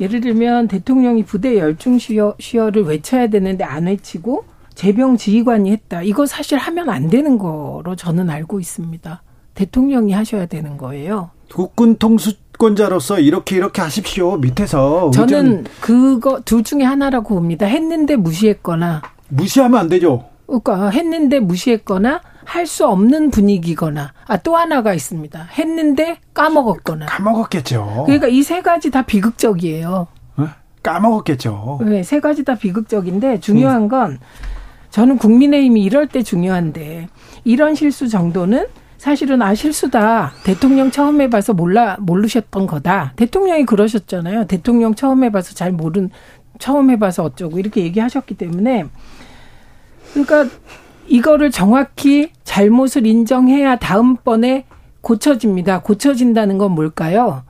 [0.00, 6.02] 예를 들면 대통령이 부대 열중 쉬어, 쉬어를 외쳐야 되는데 안 외치고 재병 지휘관이 했다.
[6.02, 9.22] 이거 사실 하면 안 되는 거로 저는 알고 있습니다.
[9.54, 11.30] 대통령이 하셔야 되는 거예요.
[11.50, 14.36] 국군 통수권자로서 이렇게 이렇게 하십시오.
[14.36, 17.64] 밑에서 저는 그거 둘 중에 하나라고 봅니다.
[17.64, 20.29] 했는데 무시했거나 무시하면 안 되죠.
[20.60, 25.48] 그러니까 했는데 무시했거나 할 수 없는 분위기거나 아 또 하나가 있습니다.
[25.58, 28.02] 했는데 까먹었거나 까먹었겠죠.
[28.06, 30.08] 그러니까 이 세 가지 다 비극적이에요.
[30.36, 30.46] 네?
[30.82, 31.80] 까먹었겠죠.
[31.84, 34.18] 네, 세 가지 다 비극적인데 중요한 건
[34.90, 37.08] 저는 국민의힘이 이럴 때 중요한데
[37.44, 38.66] 이런 실수 정도는
[38.98, 40.32] 사실은 아 실수다.
[40.44, 43.12] 대통령 처음 해봐서 몰라 모르셨던 거다.
[43.16, 44.46] 대통령이 그러셨잖아요.
[44.46, 46.10] 대통령 처음 해봐서 잘 모른
[46.58, 48.86] 처음 해봐서 어쩌고 이렇게 얘기하셨기 때문에
[50.12, 50.46] 그러니까
[51.06, 54.66] 이거를 정확히 잘못을 인정해야 다음번에
[55.00, 55.82] 고쳐집니다.
[55.82, 57.44] 고쳐진다는 건 뭘까요?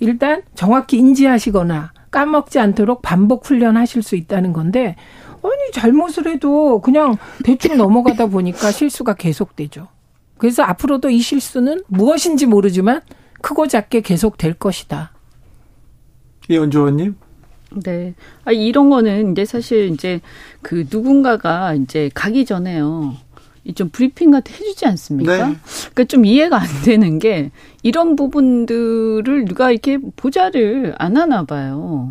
[0.00, 4.96] 일단 정확히 인지하시거나 까먹지 않도록 반복 훈련하실 수 있다는 건데
[5.42, 9.88] 아니 잘못을 해도 그냥 대충 넘어가다 보니까 실수가 계속되죠.
[10.36, 13.02] 그래서 앞으로도 이 실수는 무엇인지 모르지만
[13.40, 15.12] 크고 작게 계속 될 것이다.
[16.48, 17.16] 이원주 의원님.
[17.84, 18.14] 네.
[18.44, 20.20] 아, 이런 거는 이제 사실 이제
[20.62, 23.14] 그 누군가가 이제 가기 전에요.
[23.74, 25.36] 좀 브리핑 같은 해주지 않습니까?
[25.48, 25.56] 네.
[25.92, 27.50] 그러니까 좀 이해가 안 되는 게
[27.82, 32.10] 이런 부분들을 누가 이렇게 보자를 안 하나 봐요.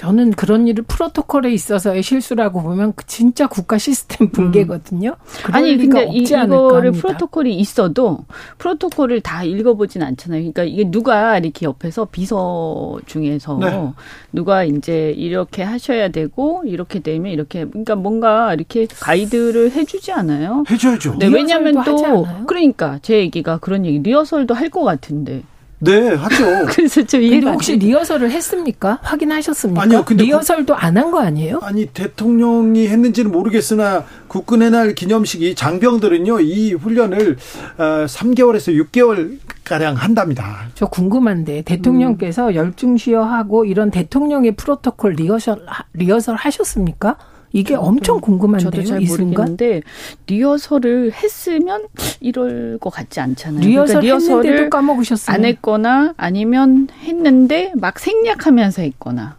[0.00, 4.30] 저는 그런 일을 프로토콜에 있어서의 실수라고 보면 그 진짜 국가 시스템 음.
[4.32, 5.10] 붕괴거든요.
[5.10, 5.54] 음.
[5.54, 8.20] 아니 근데 이, 이거를 프로토콜이 있어도
[8.56, 10.40] 프로토콜을 다 읽어보진 않잖아요.
[10.40, 13.92] 그러니까 이게 누가 이렇게 옆에서 비서 중에서 네.
[14.32, 20.64] 누가 이제 이렇게 하셔야 되고 이렇게 되면 이렇게 그러니까 뭔가 이렇게 가이드를 해주지 않아요?
[20.70, 21.16] 해줘야죠.
[21.18, 25.42] 네, 왜냐하면 또 그러니까 제 얘기가 그런 얘기 리허설도 할 것 같은데.
[25.80, 26.66] 네, 하죠.
[26.70, 28.98] 그래서 좀 이해가 혹시 리허설을 했습니까?
[29.02, 29.82] 확인하셨습니까?
[29.82, 31.60] 아니요, 근데 리허설도 안 한 거 아니에요?
[31.62, 37.36] 아니 대통령이 했는지는 모르겠으나 국군의 날 기념식이 장병들은요 이 훈련을
[37.78, 40.68] 3개월에서 어, 6개월 가량 한답니다.
[40.74, 42.54] 저 궁금한데 대통령께서 음.
[42.54, 45.64] 열중시어하고 이런 대통령의 프로토콜 리허설
[45.94, 47.16] 리허설 하셨습니까?
[47.52, 48.70] 이게 엄청 궁금한데요.
[48.70, 49.82] 저도 잘 모르겠는데
[50.26, 51.86] 리허설을 했으면
[52.20, 53.60] 이럴 것 같지 않잖아요.
[53.60, 55.34] 리허설 그러니까 리허설을 까먹으셨어요.
[55.34, 59.36] 안 했거나 아니면 했는데 막 생략하면서 했거나.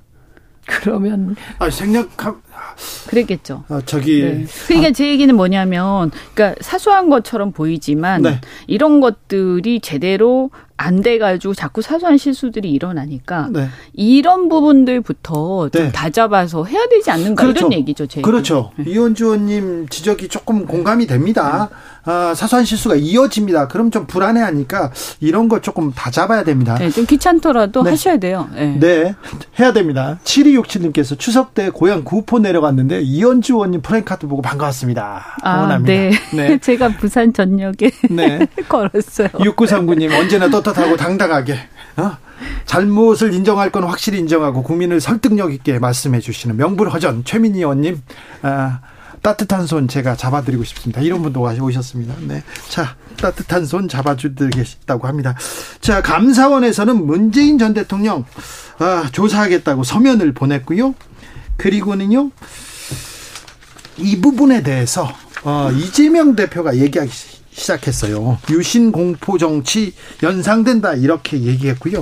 [0.68, 2.42] 그러면 아 생략함
[3.08, 3.64] 그랬겠죠.
[3.70, 4.46] 아, 저기 네.
[4.68, 4.92] 그러니까 아.
[4.92, 8.42] 제 얘기는 뭐냐면 그러니까 사소한 것처럼 보이지만 네.
[8.68, 13.68] 이런 것들이 제대로 안 돼가지고 자꾸 사소한 실수들이 일어나니까 네.
[13.94, 15.92] 이런 부분들부터 좀 네.
[15.92, 17.60] 다잡아서 해야 되지 않는가 그렇죠.
[17.60, 18.08] 이런 얘기죠.
[18.08, 18.72] 제 그렇죠.
[18.78, 18.86] 네.
[18.88, 21.70] 이현주 의원님 지적이 조금 공감이 됩니다.
[21.70, 21.76] 네.
[22.04, 23.68] 아, 사소한 실수가 이어집니다.
[23.68, 26.76] 그럼 좀 불안해하니까 이런 거 조금 다 잡아야 됩니다.
[26.80, 27.92] 네, 좀 귀찮더라도 네.
[27.92, 28.50] 하셔야 돼요.
[28.56, 28.78] 네.
[28.80, 29.16] 네.
[29.60, 30.20] 해야 됩니다.
[30.24, 35.38] 7267님께서 추석 때 고향 구포 내 려갔는데 이현주 의원님 프랭카드 보고 반가웠습니다.
[35.42, 35.94] 아, 응원합니다.
[35.94, 36.12] 네.
[36.34, 36.58] 네.
[36.62, 38.48] 제가 부산 전역에 네.
[38.70, 39.30] 걸었어요.
[39.30, 41.58] 6939님 언제나 떳떳하고 당당하게
[41.98, 42.18] 어?
[42.66, 48.02] 잘못을 인정할 건 확실히 인정하고 국민을 설득력 있게 말씀해 주시는 명불허전 최민희 의원님
[48.42, 48.80] 아,
[49.22, 51.02] 따뜻한 손 제가 잡아드리고 싶습니다.
[51.02, 52.16] 이런 분도 오셨습니다.
[52.28, 52.44] 네.
[52.70, 55.36] 자, 따뜻한 손 잡아주겠다고 합니다.
[55.80, 58.26] 자, 감사원에서는 문재인 전 대통령,
[58.80, 60.96] 아, 조사하겠다고 서면을 보냈고요.
[61.62, 62.32] 그리고는요,
[64.00, 65.08] 이 부분에 대해서,
[65.44, 67.12] 어, 이재명 대표가 얘기하기
[67.52, 68.40] 시작했어요.
[68.50, 69.94] 유신 공포 정치
[70.24, 72.00] 연상된다 이렇게 얘기했고요.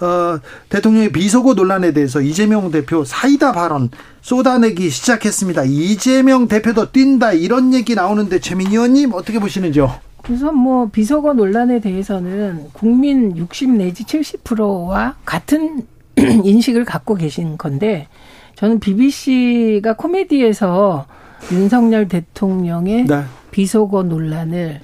[0.00, 5.64] 어, 대통령의 비속어 논란에 대해서 이재명 대표 사이다 발언 쏟아내기 시작했습니다.
[5.64, 9.92] 이재명 대표도 뛴다 이런 얘기 나오는데 최민희 의원님 어떻게 보시는지요?
[10.28, 18.06] 우선 뭐 비속어 논란에 대해서는 국민 60 내지 70%와 같은 인식을 갖고 계신 건데
[18.60, 21.06] 저는 BBC가 코미디에서
[21.50, 23.22] 윤석열 대통령의 네.
[23.50, 24.80] 비속어 논란을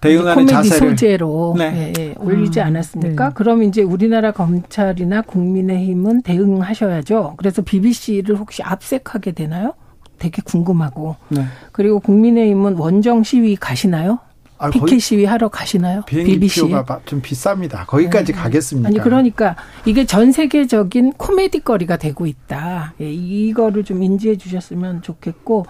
[0.00, 1.92] 대응하는 코미디 자세를 소재로 네.
[1.96, 3.28] 예, 예, 올리지 음, 않았습니까?
[3.28, 3.34] 네.
[3.34, 7.34] 그럼 이제 우리나라 검찰이나 국민의힘은 대응하셔야죠.
[7.36, 9.74] 그래서 BBC를 혹시 압색하게 되나요?
[10.18, 11.14] 되게 궁금하고.
[11.28, 11.44] 네.
[11.70, 14.18] 그리고 국민의힘은 원정 시위 가시나요?
[14.60, 16.02] 아, 피켓 시위 하러 가시나요?
[16.06, 16.60] 비행기 BBC.
[16.68, 17.86] 표가 좀 비쌉니다.
[17.86, 18.38] 거기까지 네.
[18.38, 18.88] 가겠습니까?
[18.88, 22.92] 아니 그러니까 이게 전 세계적인 코미디거리가 되고 있다.
[23.00, 25.64] 예, 이거를 좀 인지해 주셨으면 좋겠고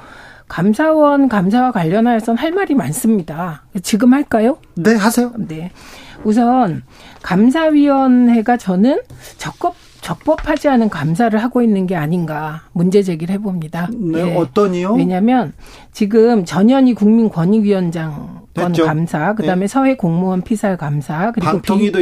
[0.49, 3.63] 감사원 감사와 관련하여서는 할 말이 많습니다.
[3.83, 4.59] 지금 할까요?
[4.75, 5.33] 네, 하세요.
[5.39, 5.71] 네.
[6.25, 6.83] 우선
[7.23, 9.01] 감사위원회가 저는
[9.39, 13.89] 적법 적법하지 않은 감사를 하고 있는 게 아닌가 문제 제기를 해봅니다.
[13.93, 14.37] 네, 예.
[14.37, 14.95] 어떤이요?
[14.95, 15.53] 왜냐하면
[15.93, 19.67] 지금 전현희 국민권익위원장 건 감사, 그다음에 네.
[19.69, 21.93] 사회 공무원 피살 감사, 그리고 비,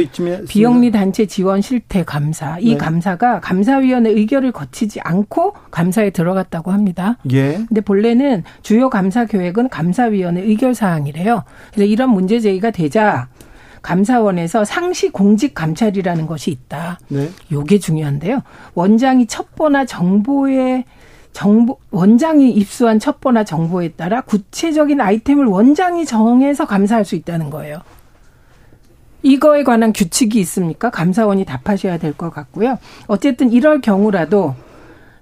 [0.47, 2.57] 비영리 단체 지원 실태 감사.
[2.59, 2.77] 이 네.
[2.77, 7.17] 감사가 감사위원회 의결을 거치지 않고 감사에 들어갔다고 합니다.
[7.31, 7.53] 예.
[7.67, 11.43] 근데 본래는 주요 감사 계획은 감사위원회 의결 사항이래요.
[11.71, 13.27] 그래서 이런 문제 제기가 되자
[13.81, 16.99] 감사원에서 상시 공직 감찰이라는 것이 있다.
[17.09, 17.29] 네.
[17.51, 18.41] 요게 중요한데요.
[18.75, 20.85] 원장이 첩보나 정보에
[21.31, 27.79] 정보 원장이 입수한 첩보나 정보에 따라 구체적인 아이템을 원장이 정해서 감사할 수 있다는 거예요.
[29.21, 30.89] 이거에 관한 규칙이 있습니까?
[30.89, 32.77] 감사원이 답하셔야 될 것 같고요.
[33.07, 34.55] 어쨌든 이럴 경우라도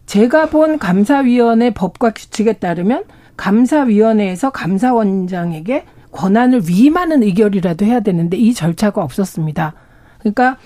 [0.06, 3.04] 제가 본 감사위원회 법과 규칙에 따르면
[3.36, 5.84] 감사위원회에서 감사원장에게
[6.18, 9.74] 권한을 위임하는 의결이라도 해야 되는데 이 절차가 없었습니다.
[10.20, 10.58] 그러니까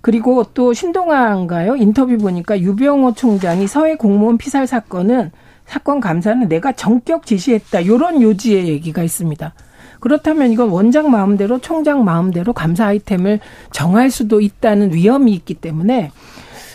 [0.00, 1.76] 그리고 또 신동아인가요?
[1.76, 5.32] 인터뷰 보니까 유병호 총장이 서해 공무원 피살 사건은
[5.66, 7.86] 사건 감사는 내가 정격 지시했다.
[7.86, 9.54] 요런 요지의 얘기가 있습니다.
[10.00, 16.10] 그렇다면 이건 원장 마음대로 총장 마음대로 감사 아이템을 정할 수도 있다는 위험이 있기 때문에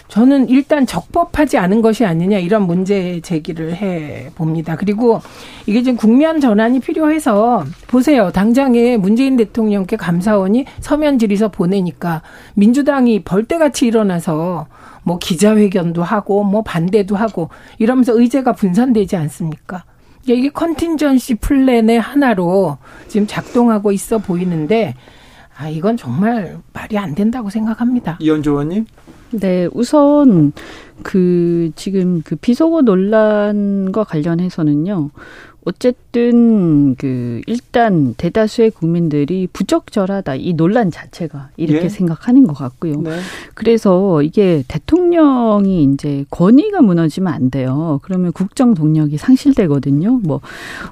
[0.08, 4.76] 저는 일단 적법하지 않은 것이 아니냐 이런 문제 제기를 해 봅니다.
[4.76, 5.22] 그리고
[5.66, 8.32] 이게 지금 국면 전환이 필요해서 보세요.
[8.32, 12.22] 당장에 문재인 대통령께 감사원이 서면 질의서 보내니까
[12.56, 14.68] 민주당이 벌떼같이 일어나서
[15.04, 19.84] 뭐 기자회견도 하고 뭐 반대도 하고 이러면서 의제가 분산되지 않습니까?
[20.26, 24.96] 이게 컨틴전시 플랜의 하나로 지금 작동하고 있어 보이는데
[25.58, 28.18] 아 이건 정말 말이 안 된다고 생각합니다.
[28.22, 28.86] 이현주 의원님.
[29.32, 30.54] 네, 우선
[31.04, 35.10] 그 지금 그 비속어 논란과 관련해서는요.
[35.68, 41.90] 어쨌든 그 일단 대다수의 국민들이 부적절하다 이 논란 자체가 이렇게 예.
[41.90, 43.02] 생각하는 것 같고요.
[43.02, 43.18] 네.
[43.54, 48.00] 그래서 이게 대통령이 이제 권위가 무너지면 안 돼요.
[48.04, 50.22] 그러면 국정 동력이 상실되거든요.
[50.24, 50.40] 뭐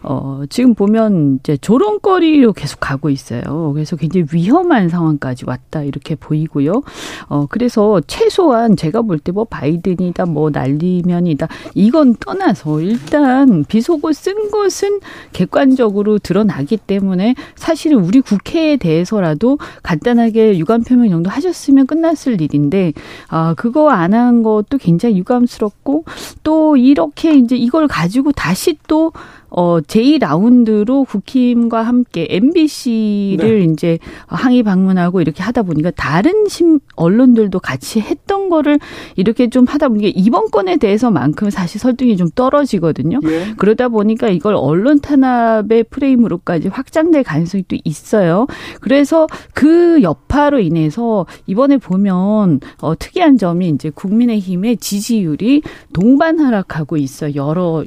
[0.03, 3.71] 어 지금 보면 이제 조롱거리로 계속 가고 있어요.
[3.73, 6.81] 그래서 굉장히 위험한 상황까지 왔다 이렇게 보이고요.
[7.29, 14.64] 어 그래서 최소한 제가 볼 때 뭐 바이든이다 뭐 난리면이다 이건 떠나서 일단 비속어 쓴거
[14.65, 14.99] 것은
[15.31, 22.93] 객관적으로 드러나기 때문에 사실은 우리 국회에 대해서라도 간단하게 유감 표명 정도 하셨으면 끝났을 일인데
[23.27, 26.05] 아 그거 안 한 것도 굉장히 유감스럽고
[26.43, 29.11] 또 이렇게 이제 이걸 가지고 다시 또
[29.57, 33.63] 어, 제2라운드로 국힘과 함께 MBC를 네.
[33.71, 38.79] 이제 항의 방문하고 이렇게 하다 보니까 다른 심, 언론들도 같이 했던 거를
[39.15, 43.21] 이렇게 좀 하다 보니까 이번 건에 대해서만큼 사실 설득이 좀 떨어지거든요.
[43.23, 43.53] 예.
[43.55, 48.47] 그러다 보니까 이걸 언론 탄압의 프레임으로까지 확장될 가능성이 또 있어요.
[48.81, 55.61] 그래서 그 여파로 인해서 이번에 보면 어, 특이한 점이 이제 국민의힘의 지지율이
[55.93, 57.85] 동반 하락하고 있어 여러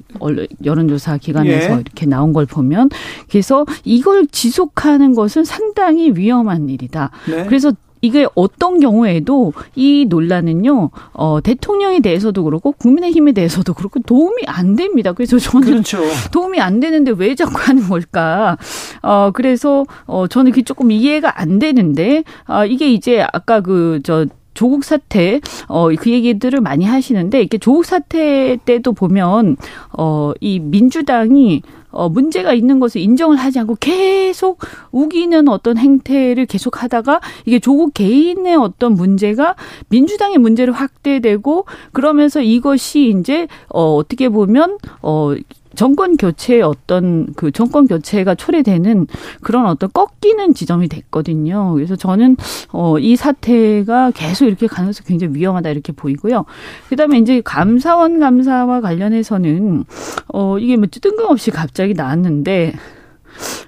[0.64, 1.57] 여론조사 기관에 예.
[1.58, 1.74] 네.
[1.80, 2.90] 이렇게 나온 걸 보면
[3.30, 7.10] 그래서 이걸 지속하는 것은 상당히 위험한 일이다.
[7.28, 7.44] 네.
[7.46, 14.76] 그래서 이게 어떤 경우에도 이 논란은요, 어, 대통령에 대해서도 그렇고, 국민의힘에 대해서도 그렇고, 도움이 안
[14.76, 15.12] 됩니다.
[15.12, 15.98] 그래서 저는 그렇죠.
[16.30, 18.56] 도움이 안 되는데 왜 자꾸 하는 걸까?
[19.02, 24.26] 어, 그래서, 어, 저는 그게 조금 이해가 안 되는데, 아, 이게 이제 아까 그, 저,
[24.58, 29.56] 조국 사태 어 그 얘기들을 많이 하시는데 이렇게 조국 사태 때도 보면
[29.92, 34.60] 어이 민주당이 어, 문제가 있는 것을 인정을 하지 않고 계속
[34.92, 39.54] 우기는 어떤 행태를 계속 하다가 이게 조국 개인의 어떤 문제가
[39.88, 45.34] 민주당의 문제로 확대되고 그러면서 이것이 이제 어, 어떻게 보면 어,
[45.74, 49.06] 정권 교체의 어떤 그 정권 교체가 초래되는
[49.42, 51.74] 그런 어떤 꺾이는 지점이 됐거든요.
[51.74, 52.36] 그래서 저는
[52.72, 56.44] 어 이 사태가 계속 이렇게 가능성 굉장히 위험하다 이렇게 보이고요.
[56.88, 59.84] 그다음에 이제 감사원 감사와 관련해서는
[60.32, 62.74] 어 이게 뭐 뜬금없이 갑자기 나왔는데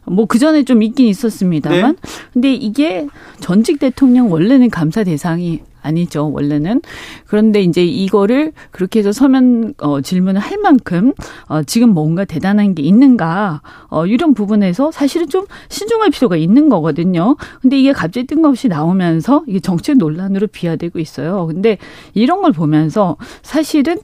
[0.07, 2.11] 뭐 그 전에 좀 있긴 있었습니다만 네.
[2.33, 3.07] 근데 이게
[3.41, 6.83] 전직 대통령 원래는 감사 대상이 아니죠 원래는
[7.27, 11.13] 그런데 이제 이거를 그렇게 해서 서면 어, 질문을 할 만큼
[11.47, 17.37] 어, 지금 뭔가 대단한 게 있는가 어, 이런 부분에서 사실은 좀 신중할 필요가 있는 거거든요.
[17.61, 21.47] 근데 이게 갑자기 뜬금없이 나오면서 이게 정책 논란으로 비화되고 있어요.
[21.47, 21.79] 근데
[22.15, 23.99] 이런 걸 보면서 사실은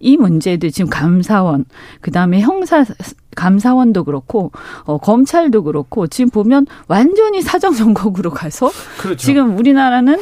[0.00, 1.66] 이 문제들 지금 감사원
[2.00, 2.84] 그 다음에 형사
[3.36, 4.50] 감사원도 그렇고
[4.84, 9.18] 어, 검찰도 그렇고 지금 보면 완전히 사정 정국으로 가서 그렇죠.
[9.18, 10.18] 지금 우리나라는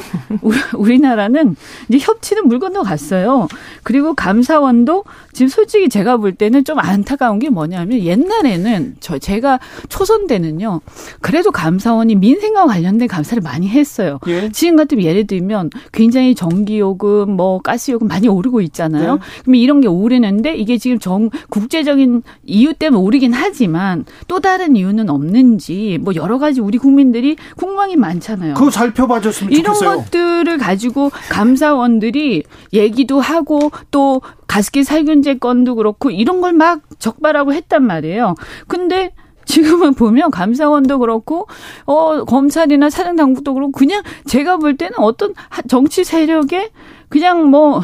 [0.74, 1.56] 우리 나라는
[1.88, 3.48] 이제 협치는 물 건너 갔어요.
[3.82, 10.26] 그리고 감사원도 지금 솔직히 제가 볼 때는 좀 안타까운 게 뭐냐면 옛날에는 저 제가 초선
[10.26, 10.80] 때는요.
[11.20, 14.18] 그래도 감사원이 민생과 관련된 감사를 많이 했어요.
[14.26, 14.50] 예.
[14.50, 19.14] 지금 같으면 예를 들면 굉장히 전기 요금 뭐 가스 요금 많이 오르고 있잖아요.
[19.14, 19.20] 네.
[19.42, 25.08] 그러면 이런 게 오르는데 이게 지금 정 국제적인 이유 때문에 오르긴 하지만 또 다른 이유는
[25.10, 28.54] 없는지 뭐 여러 가지 우리 국민들이 궁금한 게 많잖아요.
[28.54, 29.90] 그거 살펴봐줬으면 이런 좋겠어요.
[29.90, 37.52] 이런 것들을 가지고 감사원들이 얘기도 하고 또 가습기 살균제 건도 그렇고 이런 걸 막 적발하고
[37.52, 38.34] 했단 말이에요.
[38.66, 39.12] 근데
[39.44, 41.46] 지금은 보면 감사원도 그렇고
[41.86, 45.34] 어 검찰이나 사정 당국도 그렇고 그냥 제가 볼 때는 어떤
[45.68, 46.70] 정치 세력의
[47.08, 47.80] 그냥 뭐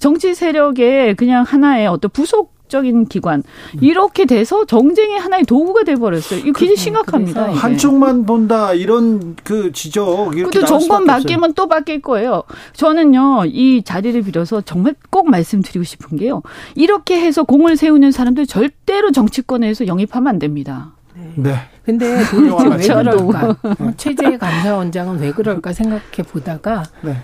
[0.00, 3.42] 정치 세력의 그냥 하나의 어떤 부속 적인 기관
[3.80, 6.40] 이렇게 돼서 정쟁의 하나의 도구가 돼 버렸어요.
[6.40, 7.52] 이거 굉장히 심각합니다.
[7.52, 10.30] 한쪽만 본다 이런 그 지적.
[10.30, 11.52] 근데 정권 바뀌면.
[11.54, 12.44] 또 바뀔 거예요.
[12.72, 16.42] 저는요 이 자리를 빌어서 정말 꼭 말씀드리고 싶은 게요.
[16.74, 20.94] 이렇게 해서 공을 세우는 사람들 절대로 정치권에서 영입하면 안 됩니다.
[21.34, 21.54] 네.
[21.84, 23.56] 근데 도대체 왜 그럴까?
[23.98, 27.16] 최재 감사원장은 왜 그럴까 생각해 보다가 네.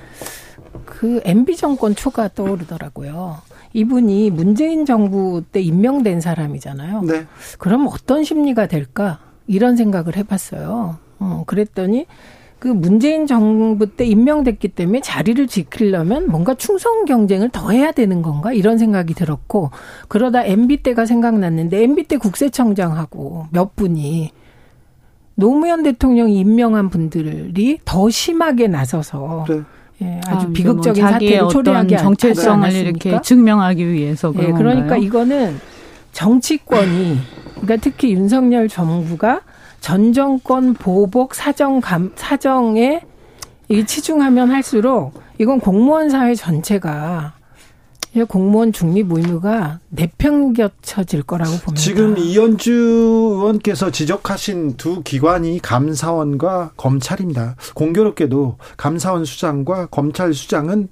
[0.84, 3.38] 그 MB 정권 초가 떠오르더라고요.
[3.72, 7.02] 이분이 문재인 정부 때 임명된 사람이잖아요.
[7.02, 7.26] 네.
[7.58, 9.20] 그럼 어떤 심리가 될까?
[9.46, 10.98] 이런 생각을 해봤어요.
[11.20, 12.06] 어, 그랬더니
[12.58, 18.52] 그 문재인 정부 때 임명됐기 때문에 자리를 지키려면 뭔가 충성 경쟁을 더 해야 되는 건가
[18.52, 19.70] 이런 생각이 들었고
[20.08, 24.32] 그러다 MB 때가 생각났는데 MB 때 국세청장하고 몇 분이
[25.36, 29.62] 노무현 대통령이 임명한 분들이 더 심하게 나서서 네.
[30.02, 35.02] 예, 아주 아, 비극적인 뭐 사태를 초래하게 정체성을 이렇게 증명하기 위해서 그런 예, 그러니까 건가요?
[35.02, 35.60] 이거는
[36.12, 37.18] 정치권이
[37.54, 39.40] 그러니까 특히 윤석열 정부가
[39.80, 43.00] 전 정권 보복 사정 감 사정에
[43.68, 47.37] 이 치중하면 할수록 이건 공무원 사회 전체가
[48.28, 51.74] 공무원 중립 의무가 내팽겨쳐질 거라고 봅니다.
[51.74, 57.56] 지금 이현주 의원께서 지적하신 두 기관이 감사원과 검찰입니다.
[57.74, 60.88] 공교롭게도 감사원 수장과 검찰 수장은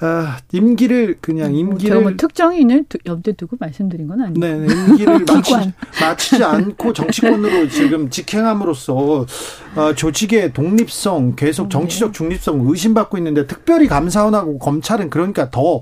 [0.00, 5.24] 아, 임기를 그냥 뭐 임기를 뭐 특정인을 염두에 두고 말씀드린 건 아니고 네, 네, 임기를
[5.26, 5.52] 마치,
[6.00, 9.26] 마치지 않고 정치권으로 지금 직행함으로써
[9.74, 11.68] 어, 조직의 독립성, 계속 네.
[11.70, 15.80] 정치적 중립성 의심받고 있는데 특별히 감사원하고 검찰은 그러니까 더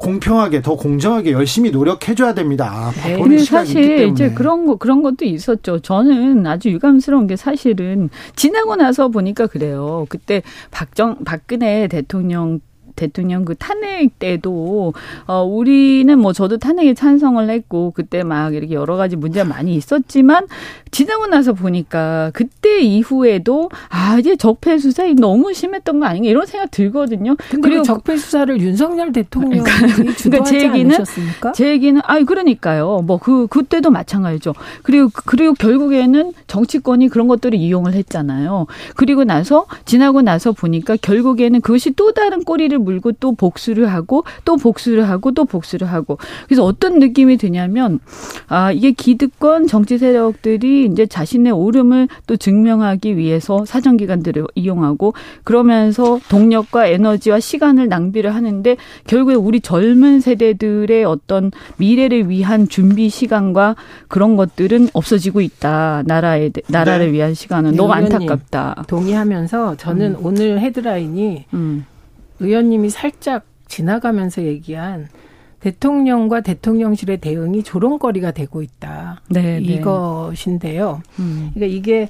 [0.00, 2.90] 공평하게 더 공정하게 열심히 노력해줘야 됩니다.
[3.04, 3.38] 네.
[3.44, 5.80] 사실 이제 그런 거 그런 것도 있었죠.
[5.80, 10.06] 저는 아주 유감스러운 게 사실은 지나고 나서 보니까 그래요.
[10.08, 12.60] 그때 박정 박근혜 대통령
[13.00, 14.92] 대통령 그 탄핵 때도
[15.26, 20.46] 어 우리는 뭐 저도 탄핵에 찬성을 했고 그때 막 이렇게 여러 가지 문제가 많이 있었지만
[20.90, 26.70] 지나고 나서 보니까 그때 이후에도 아 이제 적폐 수사이 너무 심했던 거 아닌가 이런 생각
[26.70, 27.36] 들거든요.
[27.62, 31.52] 그리고 적폐 수사를 윤석열 대통령이 그러니까, 그러니까 제 얘기는 않으셨습니까?
[31.52, 33.02] 제 얘기는 아 그러니까요.
[33.06, 34.54] 뭐 그 그때도 마찬가지죠.
[34.82, 38.66] 그리고 그리고 결국에는 정치권이 그런 것들을 이용을 했잖아요.
[38.96, 44.56] 그리고 나서 지나고 나서 보니까 결국에는 그것이 또 다른 꼬리를 물고 또 복수를 하고 또
[44.56, 48.00] 복수를 하고 또 복수를 하고 그래서 어떤 느낌이 드냐면
[48.48, 55.14] 아 이게 기득권 정치 세력들이 이제 자신의 오름을 또 증명하기 위해서 사정 기관들을 이용하고
[55.44, 58.76] 그러면서 동력과 에너지와 시간을 낭비를 하는데
[59.06, 63.76] 결국에 우리 젊은 세대들의 어떤 미래를 위한 준비 시간과
[64.08, 66.02] 그런 것들은 없어지고 있다.
[66.06, 67.12] 나라에 나라를 네.
[67.12, 68.84] 위한 시간은 네, 너무 안타깝다.
[68.88, 70.26] 동의하면서 저는 음.
[70.26, 71.84] 오늘 헤드라인이 음.
[72.40, 75.08] 의원님이 살짝 지나가면서 얘기한
[75.60, 79.20] 대통령과 대통령실의 대응이 조롱거리가 되고 있다.
[79.28, 79.60] 네, 네.
[79.60, 81.02] 이것인데요.
[81.18, 81.50] 음.
[81.54, 82.08] 그러니까 이게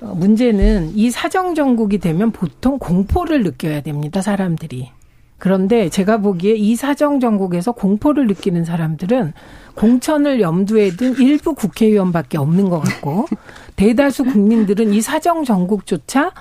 [0.00, 4.20] 어, 문제는 이 사정 정국이 되면 보통 공포를 느껴야 됩니다.
[4.20, 4.90] 사람들이.
[5.38, 9.32] 그런데 제가 보기에 이 사정 정국에서 공포를 느끼는 사람들은
[9.74, 13.26] 공천을 염두에 둔 일부 국회의원밖에 없는 것 같고
[13.74, 16.32] 대다수 국민들은 이 사정 정국조차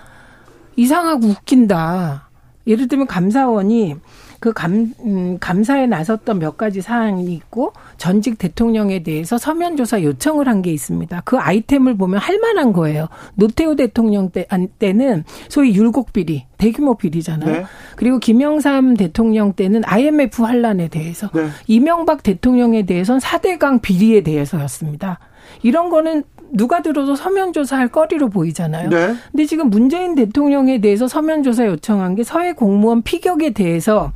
[0.76, 2.30] 이상하고 웃긴다.
[2.66, 3.96] 예를 들면 감사원이
[4.40, 10.48] 그 감, 음, 감사에 나섰던 몇 가지 사항이 있고 전직 대통령에 대해서 서면 조사 요청을
[10.48, 11.22] 한 게 있습니다.
[11.26, 13.08] 그 아이템을 보면 할 만한 거예요.
[13.36, 14.48] 노태우 대통령 때,
[14.80, 17.52] 때는 소위 율곡 비리, 대규모 비리잖아요.
[17.52, 17.66] 네.
[17.96, 21.48] 그리고 김영삼 대통령 때는 IMF 환란에 대해서 네.
[21.68, 25.20] 이명박 대통령에 대해서는 4대강 비리에 대해서였습니다.
[25.64, 26.24] 이런 거는
[26.54, 28.90] 누가 들어도 서면 조사할 거리로 보이잖아요.
[28.90, 29.16] 네.
[29.32, 34.12] 근데 지금 문재인 대통령에 대해서 서면 조사 요청한 게 서해 공무원 피격에 대해서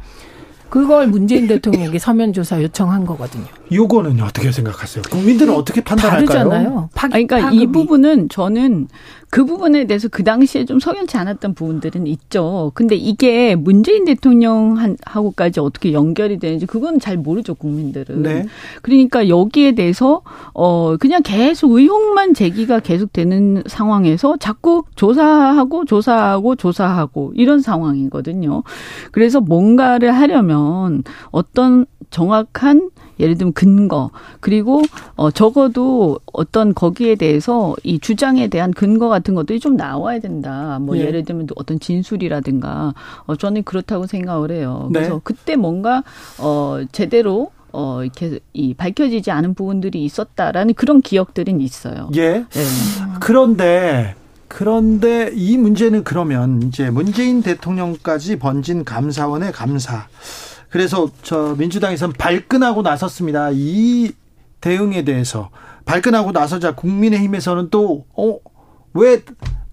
[0.69, 3.45] 그걸 문재인 대통령에게 서면 조사 요청한 거거든요.
[3.71, 5.03] 요거는 어떻게 생각하세요?
[5.09, 6.25] 국민들은 어떻게 판단할까요?
[6.25, 6.89] 다르잖아요.
[6.93, 7.61] 파, 그러니까 파급이.
[7.61, 8.87] 이 부분은 저는
[9.35, 12.71] 그 부분에 대해서 그 당시에 좀 석연치 않았던 부분들은 있죠.
[12.73, 18.21] 근데 이게 문재인 대통령하고까지 어떻게 연결이 되는지 그건 잘 모르죠, 국민들은.
[18.21, 18.45] 네.
[18.81, 20.21] 그러니까 여기에 대해서
[20.53, 28.63] 어 그냥 계속 의혹만 제기가 계속되는 상황에서 자꾸 조사하고 조사하고 조사하고 이런 상황이거든요.
[29.11, 32.89] 그래서 뭔가를 하려면 어떤 정확한
[33.19, 34.81] 예를 들면 근거 그리고
[35.15, 40.79] 어 적어도 어떤 거기에 대해서 이 주장에 대한 근거 같은 것들이 좀 나와야 된다.
[40.81, 41.05] 뭐 네.
[41.05, 42.93] 예를 들면 어떤 진술이라든가
[43.25, 44.89] 어 저는 그렇다고 생각을 해요.
[44.91, 44.99] 네.
[44.99, 46.03] 그래서 그때 뭔가
[46.39, 52.09] 어 제대로 어 이렇게 이 밝혀지지 않은 부분들이 있었다라는 그런 기억들은 있어요.
[52.15, 52.45] 예.
[52.49, 52.63] 네.
[53.19, 54.15] 그런데
[54.47, 60.07] 그런데 이 문제는 그러면 이제 문재인 대통령까지 번진 감사원의 감사
[60.69, 63.49] 그래서 저 민주당에서는 발끈하고 나섰습니다.
[63.53, 64.11] 이
[64.61, 65.49] 대응에 대해서
[65.85, 68.39] 발끈하고 나서자 국민의힘에서는 또 어
[68.95, 69.21] 왜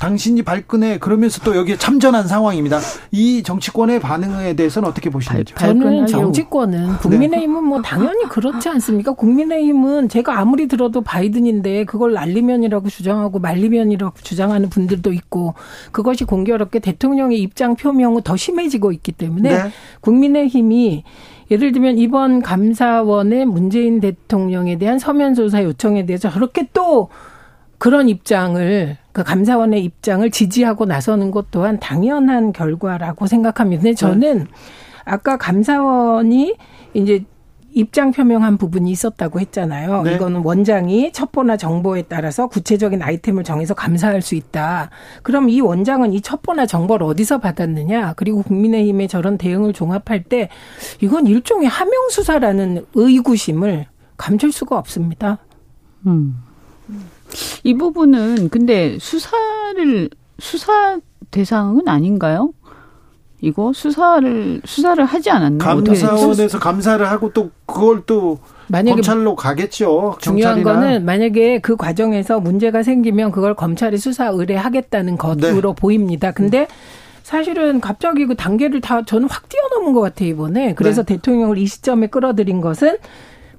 [0.03, 2.81] 당신이 발끈해 그러면서 또 여기에 참전한 상황입니다.
[3.13, 5.55] 이 정치권의 반응에 대해서는 어떻게 보시는지?
[5.57, 6.99] 저는 정치권은 네.
[7.01, 9.13] 국민의힘은 뭐 당연히 그렇지 않습니까?
[9.13, 15.55] 국민의힘은 제가 아무리 들어도 바이든인데 그걸 난리면이라고 주장하고 말리면이라고 주장하는 분들도 있고
[15.93, 19.71] 그것이 공교롭게 대통령의 입장 표명은 더 심해지고 있기 때문에 네.
[20.01, 21.05] 국민의힘이
[21.53, 27.09] 예를 들면 이번 감사원의 문재인 대통령에 대한 서면 조사 요청에 대해서 저렇게 또
[27.79, 33.83] 그런 입장을 그 감사원의 입장을 지지하고 나서는 것 또한 당연한 결과라고 생각합니다.
[33.83, 34.47] 근데 저는
[35.05, 36.57] 아까 감사원이
[36.95, 37.25] 이제
[37.75, 40.03] 입장 표명한 부분이 있었다고 했잖아요.
[40.03, 40.15] 네.
[40.15, 44.91] 이거는 원장이 첩보나 정보에 따라서 구체적인 아이템을 정해서 감사할 수 있다.
[45.23, 48.15] 그럼 이 원장은 이 첩보나 정보를 어디서 받았느냐?
[48.17, 50.51] 그리고 국민의힘의 저런 대응을 종합할 때
[51.01, 53.87] 이건 일종의 하명 수사라는 의구심을
[54.19, 55.39] 감출 수가 없습니다.
[56.07, 56.37] 음.
[57.65, 60.99] 이 부분은 근데 수사를 수사
[61.31, 62.53] 대상은 아닌가요?
[63.41, 65.65] 이거 수사를 수사를 하지 않았나?
[65.65, 70.17] 감사원에서 감사를 하고 또 그걸 또 만약에 검찰로 가겠죠.
[70.21, 75.81] 중요한 거는 만약에 그 과정에서 문제가 생기면 그걸 검찰이 수사 의뢰하겠다는 것으로 네.
[75.81, 76.31] 보입니다.
[76.31, 76.69] 근데
[77.25, 80.75] 사실은 갑자기 그 단계를 다 저는 확 뛰어넘은 것 같아요 이번에.
[80.75, 81.17] 그래서 네.
[81.17, 82.99] 대통령을 이 시점에 끌어들인 것은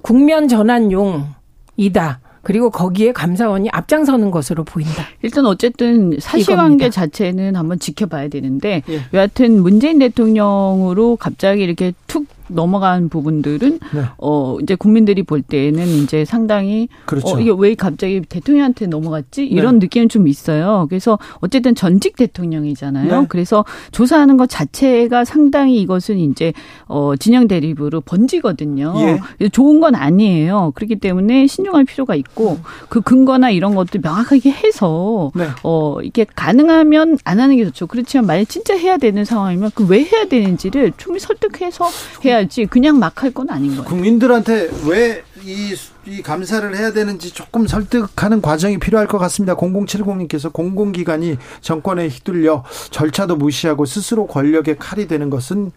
[0.00, 2.20] 국면 전환용이다.
[2.44, 5.06] 그리고 거기에 감사원이 앞장서는 것으로 보인다.
[5.22, 9.00] 일단 어쨌든 사실관계 자체는 한번 지켜봐야 되는데 예.
[9.12, 14.02] 여하튼 문재인 대통령으로 갑자기 이렇게 툭 넘어간 부분들은 네.
[14.18, 17.36] 어 이제 국민들이 볼 때에는 이제 상당히 그렇죠.
[17.36, 19.86] 어 이게 왜 갑자기 대통령한테 넘어갔지 이런 네.
[19.86, 20.86] 느낌은 좀 있어요.
[20.88, 23.20] 그래서 어쨌든 전직 대통령이잖아요.
[23.22, 23.26] 네.
[23.28, 26.52] 그래서 조사하는 것 자체가 상당히 이것은 이제
[26.86, 28.94] 어 진영 대립으로 번지거든요.
[29.40, 29.48] 예.
[29.48, 30.72] 좋은 건 아니에요.
[30.74, 35.46] 그렇기 때문에 신중할 필요가 있고 그 근거나 이런 것들 명확하게 해서 네.
[35.62, 37.86] 어 이게 가능하면 안 하는 게 좋죠.
[37.86, 41.84] 그렇지만 만약 진짜 해야 되는 상황이면 그 왜 해야 되는지를 충분히 설득해서
[42.24, 43.84] 해야 해야지 그냥 막 할 건 아닌 거예요.
[43.84, 45.74] 국민들한테 왜 이
[46.06, 49.56] 이 감사를 해야 되는지 조금 설득하는 과정이 필요할 것 같습니다.
[49.56, 55.72] 0070님께서 공공기관이 정권에 휘둘려 절차도 무시하고 스스로 권력의 칼이 되는 것은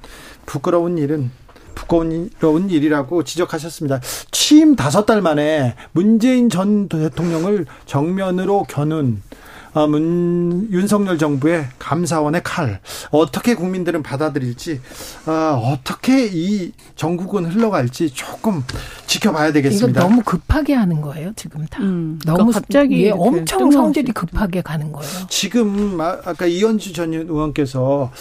[0.46, 1.32] 부끄러운 일은
[1.76, 4.02] 부끄러운 일이라고 지적하셨습니다.
[4.32, 9.47] 취임 다섯 달 만에 문재인 전 대통령을 정면으로 겨눈 어,
[9.86, 12.80] 문, 윤석열 정부의 감사원의 칼
[13.12, 14.82] 어떻게 국민들은 받아들일지
[15.28, 18.64] 어, 떻게 이 전국은 흘러갈지 조금
[19.06, 20.00] 지켜봐야 되겠습니다.
[20.00, 21.84] 이거 너무 급하게 하는 거예요 지금 다.
[21.84, 25.12] 음, 그러니까 너무 갑자기 예, 엄청 성질이 급하게 가는 거예요.
[25.30, 28.12] 지금 아, 아까 이현주 전 의원께서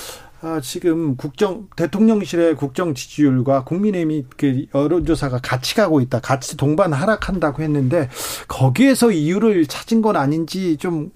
[0.42, 7.62] 아, 지금 국정 대통령실의 국정 지지율과 국민의힘이 그 여론조사가 같이 가고 있다, 같이 동반 하락한다고
[7.62, 8.10] 했는데
[8.46, 11.10] 거기에서 이유를 찾은 건 아닌지 좀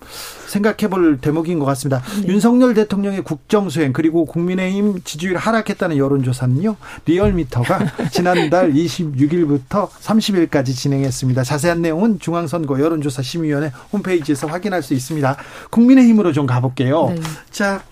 [0.46, 2.02] 생각해볼 대목인 것 같습니다.
[2.22, 2.28] 네.
[2.28, 11.44] 윤석열 대통령의 국정 수행 그리고 국민의힘 지지율 하락했다는 여론조사는요 리얼미터가 지난달 26일부터 30일까지 진행했습니다.
[11.44, 15.36] 자세한 내용은 중앙선거 여론조사 심의위원회 홈페이지에서 확인할 수 있습니다.
[15.70, 17.10] 국민의힘으로 좀 가볼게요.
[17.10, 17.20] 네.
[17.50, 17.82] 자.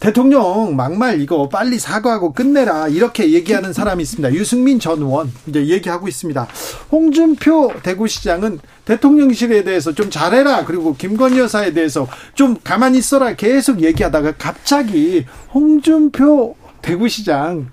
[0.00, 4.32] 대통령 막말 이거 빨리 사과하고 끝내라 이렇게 얘기하는 사람이 있습니다.
[4.32, 6.48] 유승민 전 의원 이제 얘기하고 있습니다.
[6.90, 14.32] 홍준표 대구시장은 대통령실에 대해서 좀 잘해라 그리고 김건희 여사에 대해서 좀 가만히 있어라 계속 얘기하다가
[14.38, 17.68] 갑자기 홍준표 대구시장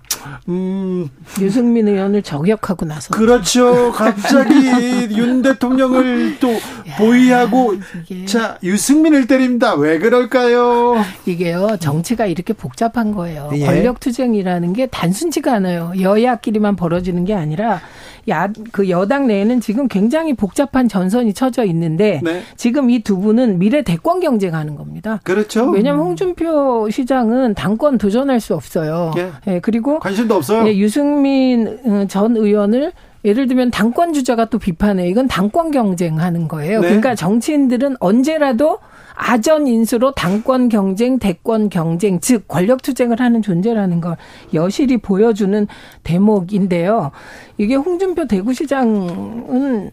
[0.49, 1.09] 음.
[1.39, 3.13] 유승민 의원을 저격하고 나서.
[3.13, 3.91] 그렇죠.
[3.91, 4.53] 갑자기
[5.17, 6.49] 윤 대통령을 또
[6.97, 7.75] 보위하고.
[8.09, 8.25] 이게.
[8.25, 9.73] 자, 유승민을 때립니다.
[9.75, 10.95] 왜 그럴까요?
[11.25, 13.49] 이게요, 정치가 이렇게 복잡한 거예요.
[13.53, 13.65] 예.
[13.65, 15.93] 권력 투쟁이라는 게 단순치가 않아요.
[15.99, 17.81] 여야끼리만 벌어지는 게 아니라
[18.29, 22.43] 야, 그 여당 내에는 지금 굉장히 복잡한 전선이 쳐져 있는데 네.
[22.57, 25.21] 지금 이 두 분은 미래 대권 경쟁하는 겁니다.
[25.23, 25.69] 그렇죠.
[25.69, 29.13] 왜냐하면 홍준표 시장은 당권 도전할 수 없어요.
[29.17, 29.31] 예.
[29.47, 30.67] 예 그리고 관심도 없어요.
[30.67, 32.91] 예, 유승민 어, 전 의원을
[33.23, 35.07] 예를 들면 당권 주자가 또 비판해.
[35.07, 36.81] 이건 당권 경쟁하는 거예요.
[36.81, 36.87] 네.
[36.87, 38.79] 그러니까 정치인들은 언제라도
[39.15, 44.15] 아전 인수로 당권 경쟁, 대권 경쟁, 즉 권력 투쟁을 하는 존재라는 걸
[44.53, 45.67] 여실히 보여주는
[46.03, 47.11] 대목인데요.
[47.57, 49.91] 이게 홍준표 대구시장은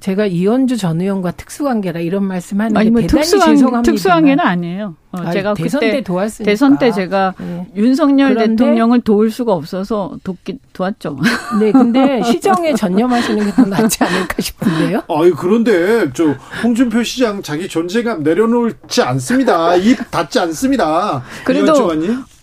[0.00, 3.90] 제가 이현주 전 의원과 특수관계라 이런 말씀하는 게뭐 대단히 특수관, 죄송합니다.
[3.92, 4.94] 특수관계는 아니에요.
[5.12, 6.50] 어, 아니, 제가 대선 때 도왔으니까.
[6.50, 7.66] 대선 때 제가 네.
[7.76, 11.18] 윤석열 대통령을 도울 수가 없어서 돕기 도왔죠.
[11.60, 15.02] 네, 근데 시정에 전념하시는 게 더 낫지 않을까 싶은데요.
[15.08, 19.76] 아유 그런데 저 홍준표 시장 자기 존재감 내려놓지 않습니다.
[19.76, 21.22] 입 닫지 않습니다.
[21.44, 21.72] 그래도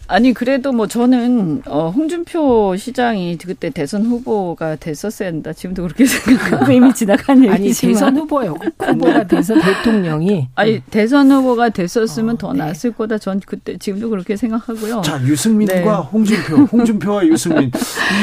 [0.08, 5.54] 아니 그래도 뭐 저는 어 홍준표 시장이 그때 대선 후보가 됐었어야 한다.
[5.54, 8.56] 지금도 그렇게 생각하고 이미 지나간 얘기지만 아니 대선 후보요.
[8.80, 12.60] 후보가 돼서 대통령이 아니 대선 후보가 됐었으면 어, 더 네.
[12.60, 13.18] 나았을 거다.
[13.18, 15.02] 전 그때 지금도 그렇게 생각하고요.
[15.02, 16.10] 자 유승민과 네.
[16.12, 17.72] 홍준표, 홍준표와 유승민.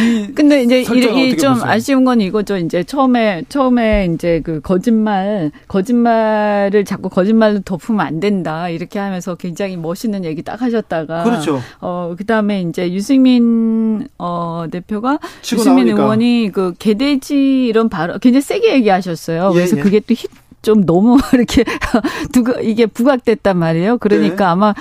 [0.03, 2.59] 이 근데 이제 이좀 아쉬운 건 이거죠.
[2.59, 9.77] 이제 처음에 처음에 이제 그 거짓말 거짓말을 자꾸 거짓말로 덮으면 안 된다 이렇게 하면서 굉장히
[9.77, 11.61] 멋있는 얘기 딱 하셨다가 그렇죠.
[11.81, 15.19] 어, 그 다음에 이제 유승민, 어, 대표가
[15.53, 16.03] 유승민 나오니까.
[16.03, 19.51] 의원이 그 개돼지 이런 발언 굉장히 세게 얘기하셨어요.
[19.51, 19.81] 예, 그래서 예.
[19.81, 20.27] 그게 또 히,
[20.63, 21.65] 좀 너무 이렇게
[22.33, 23.99] 두가 이게 부각됐단 말이에요.
[23.99, 24.45] 그러니까 네.
[24.45, 24.75] 아마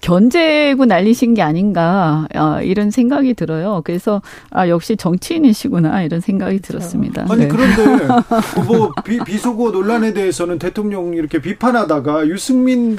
[0.00, 3.82] 견제고 날리신 게 아닌가 어, 이런 생각이 들어요.
[3.84, 6.78] 그래서 아 역시 정치인이시구나 이런 생각이 그렇죠.
[6.78, 7.26] 들었습니다.
[7.28, 7.48] 아니 네.
[7.48, 8.06] 그런데
[8.66, 12.98] 뭐 비, 비속어 논란에 대해서는 대통령 이렇게 비판하다가 유승민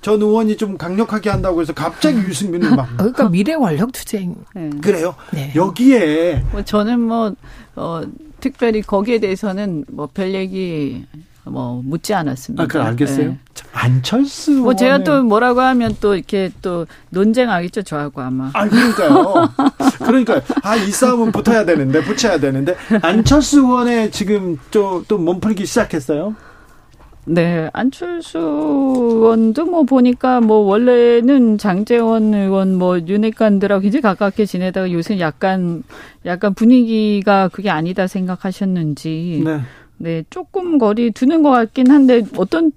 [0.00, 2.88] 전 의원이 좀 강력하게 한다고 해서 갑자기 유승민을 막.
[2.96, 4.34] 그러니까 미래 권력 투쟁.
[4.54, 4.70] 네.
[4.80, 5.14] 그래요?
[5.32, 5.52] 네.
[5.54, 6.44] 여기에.
[6.52, 7.34] 뭐 저는 뭐,
[7.76, 8.02] 어,
[8.40, 11.04] 특별히 거기에 대해서는 뭐 별 얘기
[11.44, 12.62] 뭐 묻지 않았습니다.
[12.62, 13.28] 아, 그 알겠어요.
[13.30, 13.38] 네.
[13.72, 14.52] 안철수.
[14.52, 18.50] 뭐 제가 또 뭐라고 하면 또 이렇게 또 논쟁하겠죠 저하고 아마.
[18.54, 19.48] 아 그러니까요.
[19.98, 26.34] 그러니까 아이 싸움은 붙어야 되는데 붙여야 되는데 안철수 의원의 지금 또또 몸풀기 시작했어요.
[27.30, 35.20] 네, 안철수 의원도 뭐 보니까 뭐 원래는 장재원 의원 뭐 윤핵관들하고 굉장히 가깝게 지내다가 요새
[35.20, 35.82] 약간
[36.24, 39.60] 약간 분위기가 그게 아니다 생각하셨는지 네.
[39.98, 42.72] 네, 조금 거리 두는 것 같긴 한데 어떤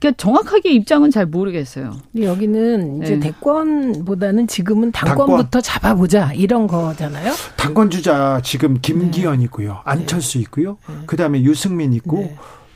[0.00, 1.92] 그러니까 정확하게 입장은 잘 모르겠어요.
[2.20, 3.20] 여기는 이제 네.
[3.30, 5.62] 대권보다는 지금은 당권부터 당권.
[5.62, 7.32] 잡아보자 이런 거잖아요.
[7.56, 9.44] 당권 주자 지금 김기현 네.
[9.44, 10.40] 있고요, 안철수 네.
[10.40, 10.94] 있고요, 네.
[11.06, 12.32] 그 다음에 유승민 있고.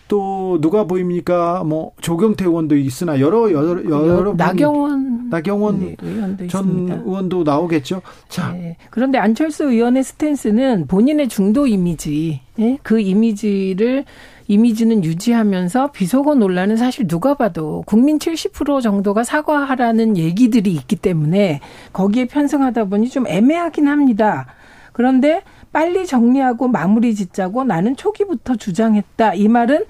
[0.07, 0.09] 네.
[0.09, 1.64] 또 누가 보입니까?
[1.64, 6.94] 뭐 조경태 의원도 있으나 여러 여러 여러 나경원 나경원 네, 의원도 전 있습니다.
[7.04, 8.02] 의원도 나오겠죠.
[8.28, 8.76] 자 네.
[8.90, 12.78] 그런데 안철수 의원의 스탠스는 본인의 중도 이미지 네?
[12.82, 14.04] 그 이미지를
[14.48, 21.61] 이미지는 유지하면서 비속어 논란은 사실 누가 봐도 국민 70% 정도가 사과하라는 얘기들이 있기 때문에
[21.92, 24.46] 거기에 편승하다 보니 좀 애매하긴 합니다.
[24.92, 25.42] 그런데
[25.76, 29.34] 빨리 정리하고 마무리 짓자고 나는 초기부터 주장했다.
[29.34, 29.84] 이 말은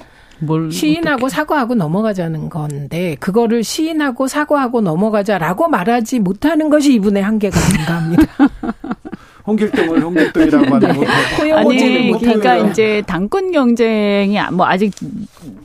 [0.72, 1.36] 시인하고 어떻게.
[1.36, 8.26] 사과하고 넘어가자는 건데 그거를 시인하고 사과하고 넘어가자라고 말하지 못하는 것이 이분의 한계가 아닌가 합니다.
[9.46, 11.52] 홍길동을 홍길동이라고 하는 네.
[11.52, 14.92] 아니 그러니까 이제 당권 경쟁이 뭐 아직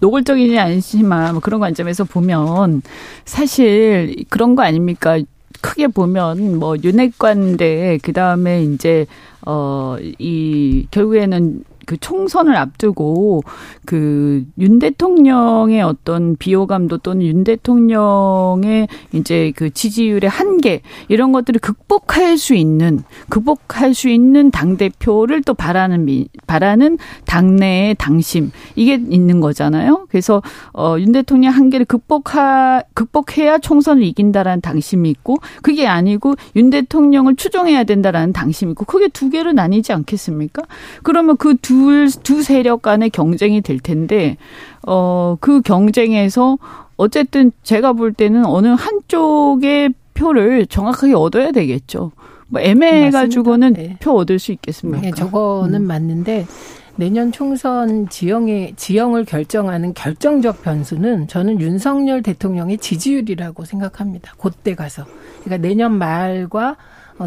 [0.01, 2.84] 노골적이지 않지만 뭐 그런 관점에서 보면
[3.26, 5.17] 사실 그런 거 아닙니까?
[5.62, 9.05] 크게 보면 뭐 윤핵관대 그다음에 이제
[9.45, 13.44] 어 이 결국에는 그 총선을 앞두고
[13.86, 22.38] 그 윤 대통령의 어떤 비호감도 또는 윤 대통령의 이제 그 지지율의 한계 이런 것들을 극복할
[22.38, 29.39] 수 있는 극복할 수 있는 당 대표를 또 바라는 미, 바라는 당내의 당심 이게 있는
[29.42, 30.08] 거잖아요.
[30.10, 30.42] 그래서
[30.74, 38.34] 어윤 대통령 한계를 극복하 극복해야 총선을 이긴다라는 당심이 있고 그게 아니고 윤 대통령을 추종해야 된다라는
[38.34, 40.64] 당심이 있고 그게 두 개로 나뉘지 않겠습니까?
[41.04, 44.38] 그러면 그두 둘, 두 세력 간의 경쟁이 될 텐데,
[44.84, 46.60] 어, 그 경쟁에서
[46.96, 52.12] 어쨌든 제가 볼 때는 어느 한쪽의 표를 정확하게 얻어야 되겠죠.
[52.50, 53.98] 뭐 애매해가지고는 네.
[54.00, 55.02] 표 얻을 수 있겠습니까?
[55.02, 55.88] 네, 저거는 음.
[55.88, 56.46] 맞는데
[56.98, 64.34] 내년 총선 지형의 지형을 결정하는 결정적 변수는 저는 윤석열 대통령의 지지율이라고 생각합니다.
[64.38, 65.06] 그때 가서
[65.44, 66.76] 그러니까 내년 말과 어,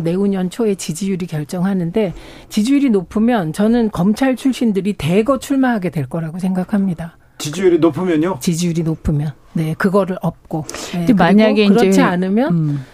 [0.00, 2.12] 내후년 초에 지지율이 결정하는데
[2.48, 7.16] 지지율이 높으면 저는 검찰 출신들이 대거 출마하게 될 거라고 생각합니다.
[7.38, 8.38] 지지율이 높으면요?
[8.40, 12.84] 지지율이 높으면 네 그거를 업고 네, 만약에 그렇지 이제, 않으면 음.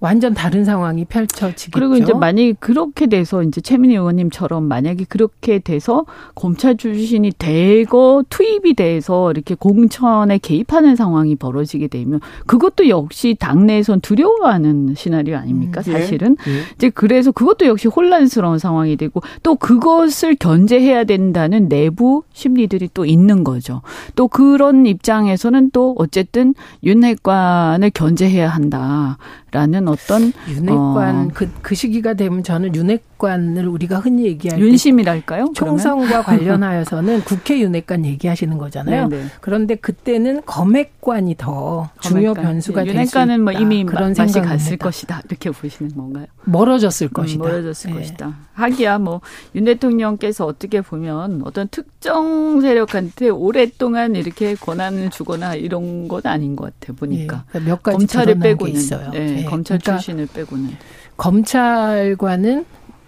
[0.00, 1.70] 완전 다른 상황이 펼쳐지겠죠.
[1.72, 8.74] 그리고 이제 만약에 그렇게 돼서 이제 최민희 의원님처럼 만약에 그렇게 돼서 검찰 출신이 대거 투입이
[8.74, 15.80] 돼서 이렇게 공천에 개입하는 상황이 벌어지게 되면 그것도 역시 당내에선 두려워하는 시나리오 아닙니까?
[15.86, 15.92] 음, 예.
[15.92, 16.62] 사실은 예.
[16.74, 23.44] 이제 그래서 그것도 역시 혼란스러운 상황이 되고 또 그것을 견제해야 된다는 내부 심리들이 또 있는
[23.44, 23.82] 거죠.
[24.14, 29.18] 또 그런 입장에서는 또 어쨌든 윤핵관을 견제해야 한다
[29.56, 31.28] 라는 어떤 윤핵관 어.
[31.32, 35.52] 그, 그 시기가 되면 저는 윤핵 관을 우리가 흔히 얘기할 윤심이랄까요?
[35.54, 39.08] 총선과 관련하여서는 국회 윤핵관 얘기하시는 거잖아요.
[39.08, 39.22] 네네.
[39.22, 39.28] 네.
[39.40, 42.44] 그런데 그때는 검핵관이 더 중요 검핵관.
[42.44, 43.20] 변수가 네, 될수 있다.
[43.20, 46.26] 윤핵관은 뭐 이미 그런 맛이 갔을 것이다 이렇게 보시는 건가요?
[46.44, 47.42] 멀어졌을 음, 것이다.
[47.44, 47.98] 멀어졌을 네.
[47.98, 48.36] 것이다.
[48.54, 49.20] 하기야 뭐
[49.54, 56.72] 윤 대통령께서 어떻게 보면 어떤 특정 세력한테 오랫동안 이렇게 권한을 주거나 이런 건 아닌 것
[56.80, 56.96] 같아요.
[56.96, 59.10] 보니까 예, 몇 가지 검찰을 빼고는 있어요.
[59.10, 60.76] 네, 예, 검찰 그러니까 출신을 빼고는
[61.16, 62.64] 검찰과는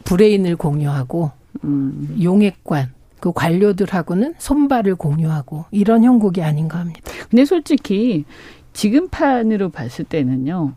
[0.09, 1.31] 브레인을 공유하고
[1.65, 2.17] 음.
[2.23, 7.01] 용액관 그 관료들하고는 손발을 공유하고 이런 형국이 아닌가 합니다.
[7.29, 8.25] 근데 솔직히
[8.73, 10.73] 지금 판으로 봤을 때는요.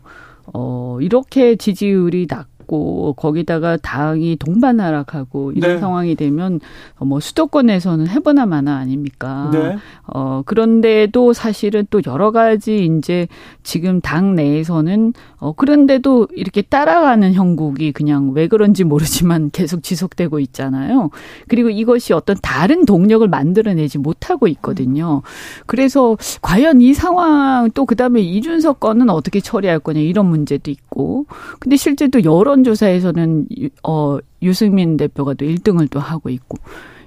[0.52, 5.78] 어, 이렇게 지지율이 낮 있고 거기다가 당이 동반 하락하고 이런 네.
[5.78, 6.60] 상황이 되면
[6.98, 9.50] 뭐 수도권에서는 해보나 마나 아닙니까?
[9.52, 9.76] 네.
[10.06, 13.28] 어 그런데도 사실은 또 여러 가지 이제
[13.62, 21.10] 지금 당 내에서는 어 그런데도 이렇게 따라가는 형국이 그냥 왜 그런지 모르지만 계속 지속되고 있잖아요.
[21.48, 25.22] 그리고 이것이 어떤 다른 동력을 만들어내지 못하고 있거든요.
[25.66, 31.26] 그래서 과연 이 상황 또 그다음에 이준석 건은 어떻게 처리할 거냐 이런 문제도 있고
[31.58, 33.46] 근데 실제 또 여러 여론조사에서는
[33.82, 36.58] 어 유승민 대표가 또 1등을 또 하고 있고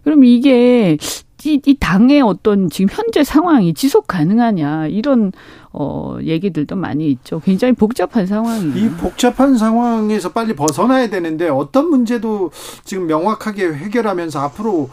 [0.04, 0.98] 그럼 이게
[1.44, 5.32] 이, 이 당의 어떤 지금 현재 상황이 지속 가능하냐 이런
[5.72, 7.40] 어 얘기들도 많이 있죠.
[7.40, 8.76] 굉장히 복잡한 상황이에요.
[8.76, 12.52] 이 복잡한 상황에서 빨리 벗어나야 되는데 어떤 문제도
[12.84, 14.90] 지금 명확하게 해결하면서 앞으로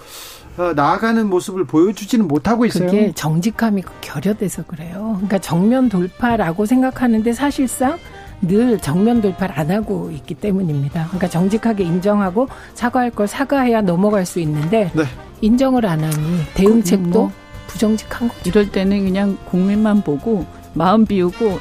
[0.59, 2.91] 어, 나아가는 모습을 보여주지는 못하고 있어요.
[2.91, 5.13] 그게 정직함이 결여돼서 그래요.
[5.15, 7.99] 그러니까 정면 돌파라고 생각하는데 사실상
[8.43, 11.05] 늘 정면 돌파를 안 하고 있기 때문입니다.
[11.07, 15.05] 그러니까 정직하게 인정하고 사과할 걸 사과해야 넘어갈 수 있는데 네.
[15.41, 16.15] 인정을 안 하니
[16.55, 17.33] 대응책도 뭐
[17.69, 18.41] 부정직한 거죠.
[18.45, 21.59] 이럴 때는 그냥 국민만 보고 마음 비우고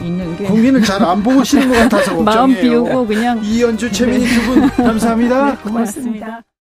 [0.00, 2.24] 있는 게 국민을 잘 안 보시는 것 같아서 걱정이에요.
[2.24, 5.50] 마음 비우고 그냥 이연주 최민희 두분 감사합니다.
[5.50, 6.44] 네, 고맙습니다.